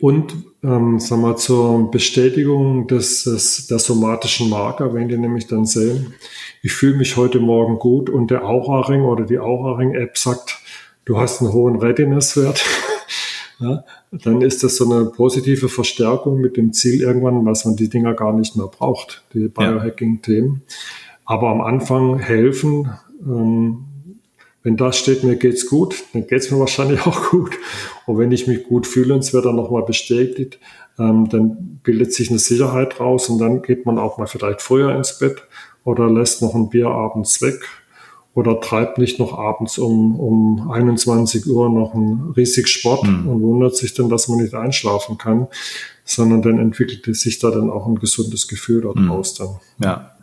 [0.00, 5.66] Und ähm, sagen wir, zur Bestätigung des, des, der somatischen Marker, wenn die nämlich dann
[5.66, 6.14] sehen,
[6.62, 10.58] ich fühle mich heute Morgen gut und der Aura-Ring oder die Aura-Ring-App sagt,
[11.04, 12.64] du hast einen hohen Readiness-Wert,
[13.60, 17.88] ja, dann ist das so eine positive Verstärkung mit dem Ziel irgendwann, was man die
[17.88, 20.62] Dinger gar nicht mehr braucht, die Biohacking-Themen.
[21.24, 22.90] Aber am Anfang helfen,
[23.26, 23.84] ähm,
[24.62, 27.56] wenn da steht, mir geht's gut, dann geht's mir wahrscheinlich auch gut.
[28.06, 30.58] Und wenn ich mich gut fühle und es wird dann nochmal bestätigt,
[30.98, 34.94] ähm, dann bildet sich eine Sicherheit raus und dann geht man auch mal vielleicht früher
[34.94, 35.42] ins Bett
[35.84, 37.60] oder lässt noch ein Bier abends weg
[38.34, 43.28] oder treibt nicht noch abends um, um 21 Uhr noch einen riesig Sport mhm.
[43.28, 45.48] und wundert sich dann, dass man nicht einschlafen kann,
[46.04, 49.44] sondern dann entwickelt sich da dann auch ein gesundes Gefühl daraus mhm.
[49.44, 49.88] dann.
[49.88, 50.17] Ja.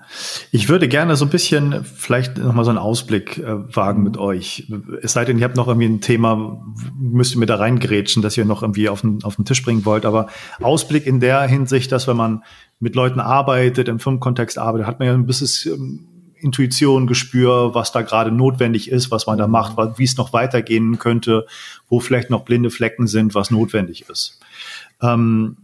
[0.51, 4.71] Ich würde gerne so ein bisschen vielleicht nochmal so einen Ausblick äh, wagen mit euch.
[5.01, 6.63] Es sei denn, ihr habt noch irgendwie ein Thema,
[6.97, 9.85] müsst ihr mir da reingrätschen, dass ihr noch irgendwie auf den, auf den Tisch bringen
[9.85, 10.05] wollt.
[10.05, 10.27] Aber
[10.61, 12.43] Ausblick in der Hinsicht, dass wenn man
[12.79, 17.91] mit Leuten arbeitet, im Firmenkontext arbeitet, hat man ja ein bisschen ähm, Intuition, Gespür, was
[17.91, 21.45] da gerade notwendig ist, was man da macht, wie es noch weitergehen könnte,
[21.89, 24.39] wo vielleicht noch blinde Flecken sind, was notwendig ist.
[25.01, 25.57] Ähm,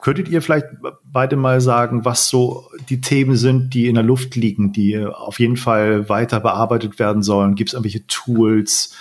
[0.00, 0.66] Könntet ihr vielleicht
[1.04, 5.38] beide mal sagen, was so die Themen sind, die in der Luft liegen, die auf
[5.38, 7.54] jeden Fall weiter bearbeitet werden sollen?
[7.54, 8.94] Gibt es irgendwelche Tools,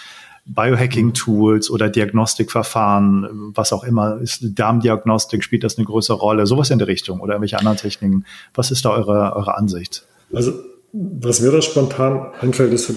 [0.46, 4.20] Biohacking-Tools oder Diagnostikverfahren, was auch immer?
[4.20, 6.48] Ist Darmdiagnostik, spielt das eine größere Rolle?
[6.48, 8.26] Sowas in der Richtung oder irgendwelche anderen Techniken?
[8.54, 10.06] Was ist da eure, eure Ansicht?
[10.34, 10.54] Also,
[10.92, 12.92] was mir da spontan einfällt, ist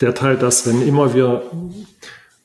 [0.00, 1.42] der Teil, dass wenn immer wir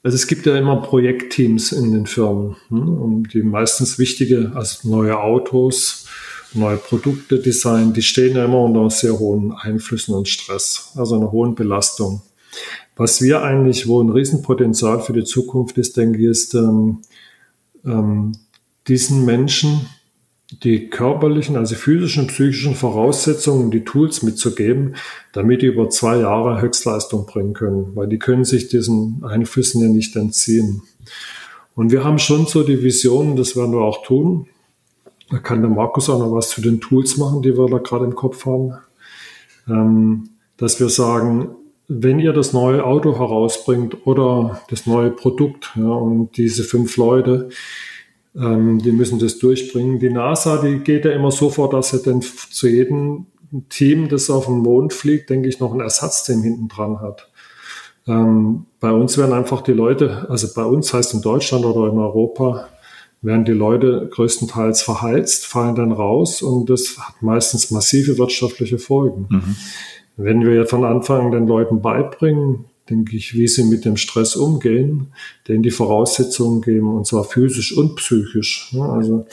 [0.08, 5.20] also es gibt ja immer Projektteams in den Firmen, hm, die meistens wichtige, also neue
[5.20, 6.06] Autos,
[6.54, 11.34] neue Produkte designen, die stehen ja immer unter sehr hohen Einflüssen und Stress, also einer
[11.34, 12.22] hohen Belastung.
[12.96, 17.00] Was wir eigentlich, wo ein Riesenpotenzial für die Zukunft ist, denke ich, ist ähm,
[17.84, 18.32] ähm,
[18.88, 19.90] diesen Menschen
[20.52, 24.96] die körperlichen, also physischen, psychischen Voraussetzungen, die Tools mitzugeben,
[25.34, 29.90] damit die über zwei Jahre Höchstleistung bringen können, weil die können sich diesen Einflüssen ja
[29.90, 30.84] nicht entziehen.
[31.76, 34.48] Und wir haben schon so die Vision, das werden wir auch tun.
[35.30, 38.06] Da kann der Markus auch noch was zu den Tools machen, die wir da gerade
[38.06, 38.74] im Kopf haben.
[39.68, 41.50] Ähm, dass wir sagen,
[41.88, 47.50] wenn ihr das neue Auto herausbringt oder das neue Produkt ja, und diese fünf Leute,
[48.38, 50.00] ähm, die müssen das durchbringen.
[50.00, 53.28] Die NASA, die geht ja immer so vor, dass sie dann zu jedem
[53.70, 57.30] Team, das auf den Mond fliegt, denke ich, noch ein Ersatzteam hinten dran hat.
[58.08, 61.98] Ähm, bei uns werden einfach die Leute, also bei uns heißt in Deutschland oder in
[61.98, 62.68] Europa,
[63.22, 69.26] werden die Leute größtenteils verheizt, fallen dann raus und das hat meistens massive wirtschaftliche Folgen.
[69.30, 69.56] Mhm.
[70.18, 75.08] Wenn wir von Anfang den Leuten beibringen, denke ich, wie sie mit dem Stress umgehen,
[75.48, 78.74] denen die Voraussetzungen geben, und zwar physisch und psychisch.
[78.80, 79.26] Also,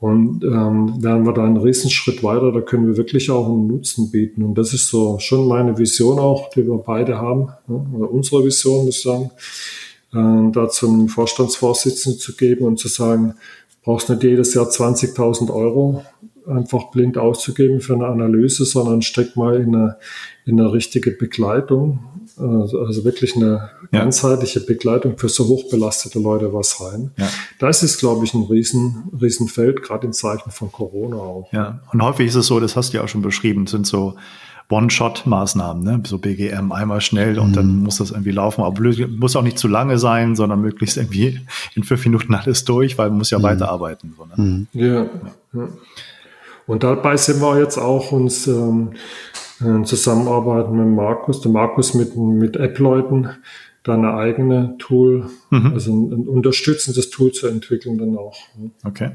[0.00, 4.10] und ähm, werden wir da einen Riesenschritt weiter, da können wir wirklich auch einen Nutzen
[4.10, 4.42] bieten.
[4.42, 8.84] Und das ist so schon meine Vision auch, die wir beide haben, oder unsere Vision,
[8.84, 9.30] muss ich sagen,
[10.12, 13.34] äh, da zum Vorstandsvorsitzenden zu geben und zu sagen,
[13.82, 16.04] brauchst nicht jedes Jahr 20.000 Euro
[16.46, 19.96] einfach blind auszugeben für eine Analyse, sondern steck mal in eine,
[20.44, 22.00] in eine richtige Begleitung
[22.36, 24.00] also, also wirklich eine ja.
[24.00, 27.12] ganzheitliche Begleitung für so hochbelastete Leute was rein.
[27.16, 27.28] Ja.
[27.58, 31.52] Das ist, glaube ich, ein riesen, riesen Feld, gerade in Zeiten von Corona auch.
[31.52, 34.14] Ja, und häufig ist es so, das hast du ja auch schon beschrieben, sind so
[34.70, 36.02] One-Shot-Maßnahmen, ne?
[36.06, 37.54] so BGM, einmal schnell und mhm.
[37.54, 38.62] dann muss das irgendwie laufen.
[38.62, 41.40] Aber muss auch nicht zu lange sein, sondern möglichst irgendwie
[41.74, 43.44] in fünf Minuten alles durch, weil man muss ja mhm.
[43.44, 44.14] weiterarbeiten.
[44.16, 44.32] So, ne?
[44.36, 44.66] mhm.
[44.72, 45.06] ja.
[45.52, 45.68] ja.
[46.66, 48.94] Und dabei sind wir jetzt auch uns ähm,
[49.60, 53.30] äh, zusammenarbeiten mit Markus, der Markus mit, mit App-Leuten,
[53.82, 55.72] da eine eigene Tool, mhm.
[55.74, 58.36] also ein, ein, unterstützendes Tool zu entwickeln dann auch.
[58.82, 59.10] Okay.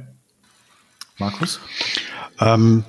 [1.17, 1.59] Markus?
[2.39, 2.83] Ähm,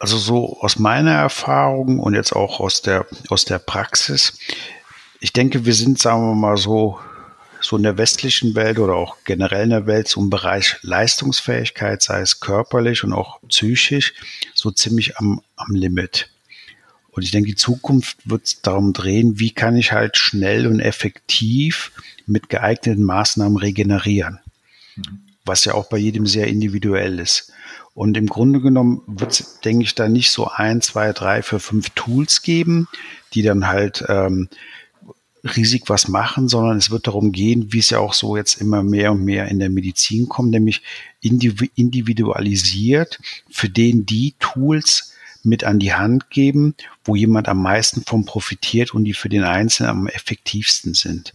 [0.00, 4.38] also so aus meiner Erfahrung und jetzt auch aus der, aus der Praxis,
[5.20, 6.98] ich denke, wir sind, sagen wir mal so,
[7.60, 12.02] so in der westlichen Welt oder auch generell in der Welt so im Bereich Leistungsfähigkeit,
[12.02, 14.14] sei es körperlich und auch psychisch,
[14.54, 16.30] so ziemlich am, am Limit.
[17.10, 21.90] Und ich denke, die Zukunft wird darum drehen, wie kann ich halt schnell und effektiv
[22.26, 24.38] mit geeigneten Maßnahmen regenerieren.
[25.44, 27.52] Was ja auch bei jedem sehr individuell ist.
[27.94, 31.58] Und im Grunde genommen wird es, denke ich, da nicht so ein, zwei, drei, vier,
[31.58, 32.86] fünf Tools geben,
[33.34, 34.48] die dann halt ähm,
[35.44, 38.82] riesig was machen, sondern es wird darum gehen, wie es ja auch so jetzt immer
[38.82, 40.82] mehr und mehr in der Medizin kommt, nämlich
[41.20, 43.18] individualisiert
[43.50, 46.74] für den die Tools mit an die Hand geben,
[47.04, 51.32] wo jemand am meisten von profitiert und die für den Einzelnen am effektivsten sind.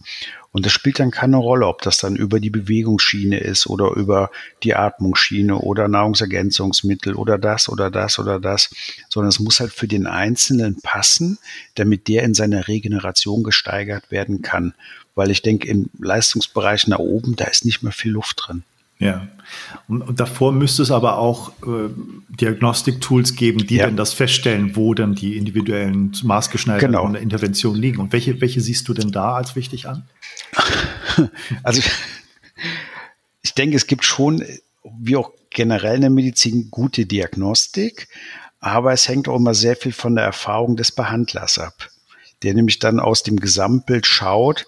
[0.54, 4.30] Und das spielt dann keine Rolle, ob das dann über die Bewegungsschiene ist oder über
[4.62, 8.70] die Atmungsschiene oder Nahrungsergänzungsmittel oder das oder das oder das,
[9.08, 11.38] sondern es muss halt für den Einzelnen passen,
[11.74, 14.74] damit der in seiner Regeneration gesteigert werden kann.
[15.16, 18.62] Weil ich denke, im Leistungsbereich nach oben, da ist nicht mehr viel Luft drin.
[19.00, 19.26] Ja.
[19.88, 21.90] Und, und, davor müsste es aber auch äh,
[22.28, 23.86] Diagnostik-Tools geben, die ja.
[23.86, 27.14] dann das feststellen, wo dann die individuellen maßgeschneiderten genau.
[27.14, 28.00] Interventionen liegen.
[28.00, 30.04] Und welche, welche siehst du denn da als wichtig an?
[31.62, 31.80] Also
[33.42, 34.44] ich denke, es gibt schon,
[34.82, 38.08] wie auch generell in der Medizin, gute Diagnostik,
[38.58, 41.90] aber es hängt auch immer sehr viel von der Erfahrung des Behandlers ab,
[42.42, 44.66] der nämlich dann aus dem Gesamtbild schaut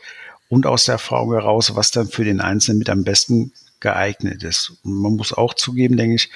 [0.49, 4.73] und aus der Erfahrung heraus, was dann für den Einzelnen mit am besten geeignet ist.
[4.85, 6.31] Und man muss auch zugeben, denke ich,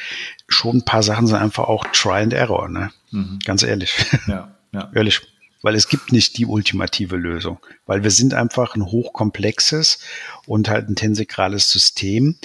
[0.49, 2.91] schon ein paar Sachen sind einfach auch Try and Error, ne?
[3.11, 3.39] Mhm.
[3.45, 3.95] Ganz ehrlich.
[4.27, 4.91] Ja, ja.
[4.95, 5.21] ehrlich.
[5.63, 7.59] Weil es gibt nicht die ultimative Lösung.
[7.87, 9.99] Weil wir sind einfach ein hochkomplexes
[10.47, 12.37] und halt ein tensegrales System,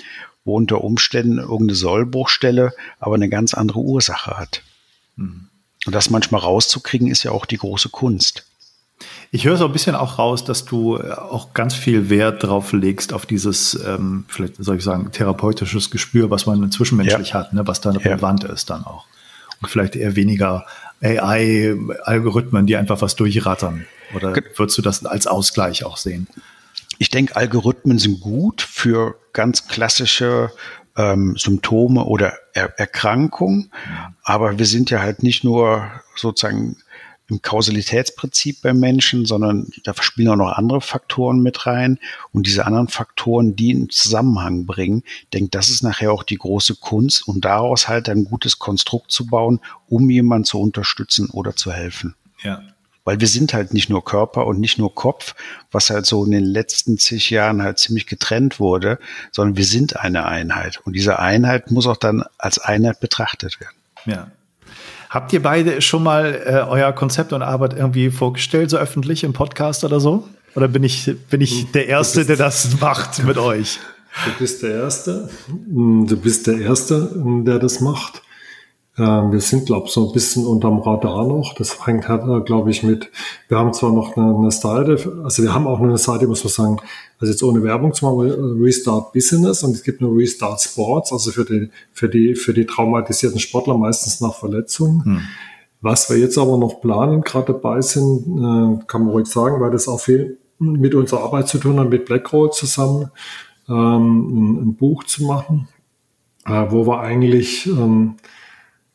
[0.43, 4.61] wo unter Umständen irgendeine Sollbruchstelle aber eine ganz andere Ursache hat.
[5.16, 5.47] Mhm.
[5.86, 8.45] Und das manchmal rauszukriegen, ist ja auch die große Kunst.
[9.32, 12.72] Ich höre so ein bisschen auch raus, dass du äh, auch ganz viel Wert drauf
[12.72, 17.36] legst, auf dieses, ähm, vielleicht soll ich sagen, therapeutisches Gespür, was man zwischenmenschlich ja.
[17.36, 18.01] hat, ne, was dann ja.
[18.01, 19.05] relevant ist dann auch.
[19.66, 20.66] Vielleicht eher weniger
[21.01, 23.86] AI-Algorithmen, die einfach was durchrattern.
[24.14, 26.28] Oder würdest du das als Ausgleich auch sehen?
[26.97, 30.51] Ich denke, Algorithmen sind gut für ganz klassische
[30.95, 33.72] ähm, Symptome oder er Erkrankungen.
[34.24, 36.78] Aber wir sind ja halt nicht nur sozusagen
[37.28, 41.99] im Kausalitätsprinzip beim Menschen, sondern da spielen auch noch andere Faktoren mit rein.
[42.32, 45.03] Und diese anderen Faktoren, die in Zusammenhang bringen,
[45.34, 49.26] denke, das ist nachher auch die große Kunst und daraus halt ein gutes Konstrukt zu
[49.26, 52.15] bauen, um jemanden zu unterstützen oder zu helfen.
[52.43, 52.61] Ja.
[53.05, 55.36] Weil wir sind halt nicht nur Körper und nicht nur Kopf,
[55.71, 58.99] was halt so in den letzten zig Jahren halt ziemlich getrennt wurde,
[59.32, 60.80] sondern wir sind eine Einheit.
[60.86, 63.76] Und diese Einheit muss auch dann als Einheit betrachtet werden.
[64.05, 64.32] Ja.
[65.16, 69.32] Habt ihr beide schon mal äh, euer Konzept und Arbeit irgendwie vorgestellt, so öffentlich im
[69.32, 70.28] Podcast oder so?
[70.55, 73.80] Oder bin ich, bin ich der Erste, der das macht mit euch?
[74.26, 75.30] Du bist der Erste.
[75.47, 77.09] Du bist der Erste,
[77.45, 78.24] der das macht.
[78.97, 81.53] Ähm, wir sind, glaube ich, so ein bisschen unterm Radar noch.
[81.57, 83.11] Das hängt halt, glaube ich, mit,
[83.49, 86.53] wir haben zwar noch eine, eine, Seite, also wir haben auch eine Seite, muss man
[86.53, 86.77] sagen,
[87.19, 91.11] also jetzt ohne Werbung zu machen, äh, Restart Business und es gibt nur Restart Sports,
[91.11, 95.03] also für die, für die, für die traumatisierten Sportler meistens nach Verletzungen.
[95.03, 95.21] Hm.
[95.81, 99.71] Was wir jetzt aber noch planen, gerade dabei sind, äh, kann man ruhig sagen, weil
[99.71, 103.11] das auch viel mit unserer Arbeit zu tun hat, mit Blackroll zusammen,
[103.67, 105.67] ähm, ein, ein, Buch zu machen,
[106.45, 108.15] äh, wo wir eigentlich, ähm,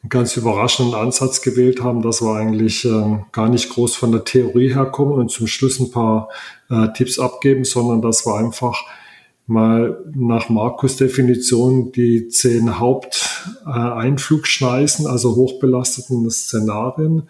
[0.03, 4.25] einen ganz überraschenden Ansatz gewählt haben, dass wir eigentlich äh, gar nicht groß von der
[4.25, 6.31] Theorie herkommen und zum Schluss ein paar
[6.71, 8.83] äh, Tipps abgeben, sondern dass wir einfach
[9.47, 17.25] mal nach Markus Definition die zehn Haupteinflugschneisen, äh, also hochbelasteten Szenarien,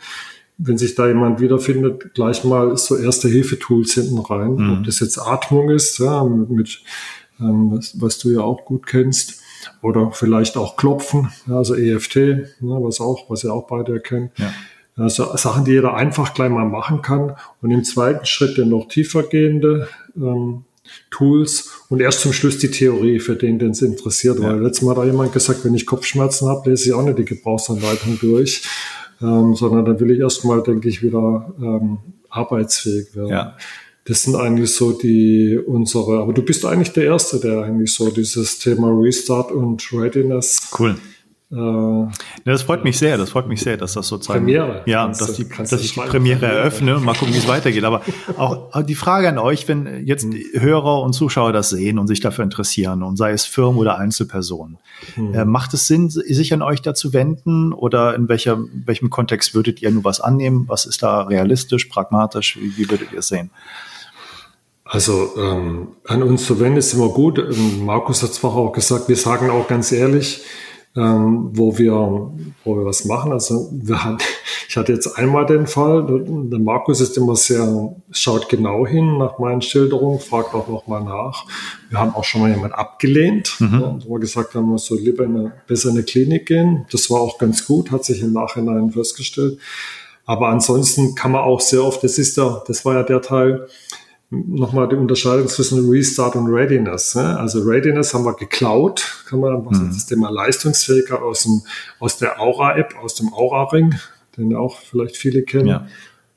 [0.58, 4.54] wenn sich da jemand wiederfindet, gleich mal so erste Hilfetools hinten rein.
[4.54, 4.72] Mhm.
[4.74, 6.82] Ob das jetzt Atmung ist, ja, mit, mit
[7.40, 9.40] ähm, was, was du ja auch gut kennst,
[9.82, 14.32] oder vielleicht auch Klopfen, also EFT, ne, was auch, was ihr auch beide erkennt.
[14.38, 14.52] Ja.
[14.96, 17.36] Also Sachen, die jeder einfach gleich mal machen kann.
[17.62, 20.64] Und im zweiten Schritt dann noch tiefergehende ähm,
[21.10, 24.38] Tools und erst zum Schluss die Theorie für den, den es interessiert.
[24.38, 24.48] Ja.
[24.48, 27.24] Weil letztes Mal hat jemand gesagt, wenn ich Kopfschmerzen habe, lese ich auch nicht die
[27.24, 28.62] Gebrauchsanleitung durch,
[29.22, 31.98] ähm, sondern dann will ich erstmal, denke ich, wieder ähm,
[32.28, 33.28] arbeitsfähig werden.
[33.28, 33.56] Ja.
[34.10, 38.10] Das sind eigentlich so die unsere, aber du bist eigentlich der Erste, der eigentlich so
[38.10, 40.68] dieses Thema Restart und Readiness.
[40.76, 40.96] Cool.
[41.52, 42.10] Äh,
[42.44, 44.40] das freut mich sehr, das freut mich sehr, dass das sozusagen.
[44.40, 44.82] Premiere.
[44.86, 47.84] Ja, dass, die, dass ich die Premiere eröffne und mal gucken, wie es weitergeht.
[47.84, 48.02] Aber
[48.36, 50.42] auch die Frage an euch, wenn jetzt mhm.
[50.54, 54.78] Hörer und Zuschauer das sehen und sich dafür interessieren, und sei es Firmen oder Einzelpersonen,
[55.14, 55.34] mhm.
[55.34, 59.80] äh, macht es Sinn, sich an euch dazu wenden oder in welcher, welchem Kontext würdet
[59.82, 60.64] ihr nur was annehmen?
[60.66, 62.58] Was ist da realistisch, pragmatisch?
[62.60, 63.50] Wie, wie würdet ihr es sehen?
[64.92, 67.38] Also ähm, an uns zu wenden ist immer gut.
[67.38, 70.42] Ähm, Markus hat zwar auch gesagt, wir sagen auch ganz ehrlich,
[70.96, 72.32] ähm, wo wir
[72.64, 73.30] wo wir was machen.
[73.30, 74.18] Also wir haben,
[74.68, 79.38] ich hatte jetzt einmal den Fall, der Markus ist immer sehr, schaut genau hin nach
[79.38, 81.46] meinen Schilderungen, fragt auch nochmal nach.
[81.88, 83.80] Wir haben auch schon mal jemand abgelehnt, mhm.
[83.80, 86.84] ja, wo wir gesagt haben, man soll lieber in eine, besser in eine Klinik gehen.
[86.90, 89.60] Das war auch ganz gut, hat sich im Nachhinein festgestellt.
[90.26, 93.68] Aber ansonsten kann man auch sehr oft, das ist der, das war ja der Teil,
[94.30, 97.16] nochmal die Unterscheidung zwischen Restart und Readiness.
[97.16, 97.38] Ne?
[97.38, 99.88] Also Readiness haben wir geklaut, kann man was mhm.
[99.88, 101.62] das Thema leistungsfähiger aus, dem,
[101.98, 103.96] aus der Aura-App, aus dem Aura-Ring,
[104.36, 105.86] den auch vielleicht viele kennen, ja.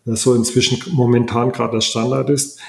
[0.06, 2.60] das so inzwischen momentan gerade der Standard ist,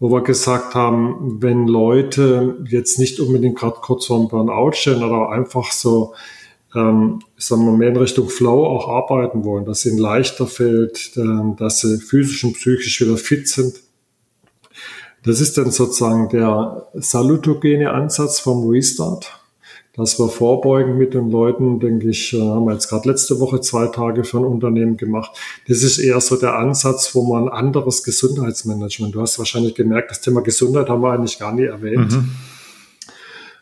[0.00, 5.02] wo wir gesagt haben, wenn Leute jetzt nicht unbedingt gerade kurz vor dem Burnout stehen
[5.02, 6.12] oder einfach so
[6.74, 11.56] ähm, sagen wir mehr in Richtung Flow auch arbeiten wollen, dass ihnen leichter fällt, äh,
[11.56, 13.74] dass sie physisch und psychisch wieder fit sind,
[15.24, 19.40] das ist dann sozusagen der salutogene Ansatz vom Restart.
[19.96, 23.60] Dass wir vorbeugen mit den Leuten, denke ich, äh, haben wir jetzt gerade letzte Woche
[23.60, 25.30] zwei Tage für ein Unternehmen gemacht.
[25.68, 30.20] Das ist eher so der Ansatz, wo man anderes Gesundheitsmanagement, du hast wahrscheinlich gemerkt, das
[30.20, 32.10] Thema Gesundheit haben wir eigentlich gar nie erwähnt.
[32.10, 32.30] Mhm.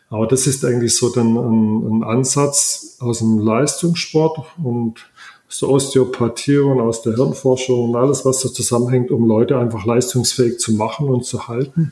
[0.09, 5.05] Aber das ist eigentlich so dann ein, ein Ansatz aus dem Leistungssport und
[5.53, 9.85] aus der Osteopathie und aus der Hirnforschung und alles, was da zusammenhängt, um Leute einfach
[9.85, 11.91] leistungsfähig zu machen und zu halten,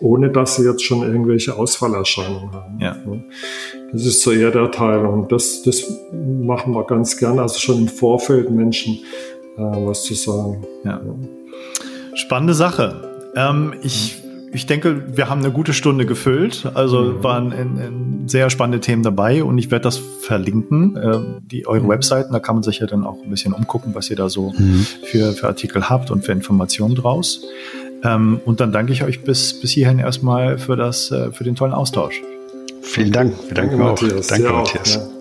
[0.00, 2.78] ohne dass sie jetzt schon irgendwelche Ausfallerscheinungen haben.
[2.78, 2.96] Ja.
[3.92, 7.78] Das ist so eher der Teil und das, das machen wir ganz gerne, also schon
[7.78, 8.98] im Vorfeld Menschen
[9.56, 10.66] äh, was zu sagen.
[10.84, 11.00] Ja.
[12.14, 13.08] Spannende Sache.
[13.34, 14.19] Ähm, ich
[14.52, 16.70] ich denke, wir haben eine gute Stunde gefüllt.
[16.74, 17.22] Also mhm.
[17.22, 21.84] waren in, in sehr spannende Themen dabei und ich werde das verlinken, äh, die eure
[21.84, 21.88] mhm.
[21.90, 22.32] Webseiten.
[22.32, 24.86] Da kann man sich ja dann auch ein bisschen umgucken, was ihr da so mhm.
[25.04, 27.42] für, für Artikel habt und für Informationen draus.
[28.02, 31.54] Ähm, und dann danke ich euch bis, bis hierhin erstmal für, das, äh, für den
[31.54, 32.20] tollen Austausch.
[32.82, 33.34] Vielen Dank.
[33.46, 34.02] Wir danken, danke, auch.
[34.02, 34.26] Matthias.
[34.26, 34.94] Danke, Matthias.
[34.94, 35.19] Ja.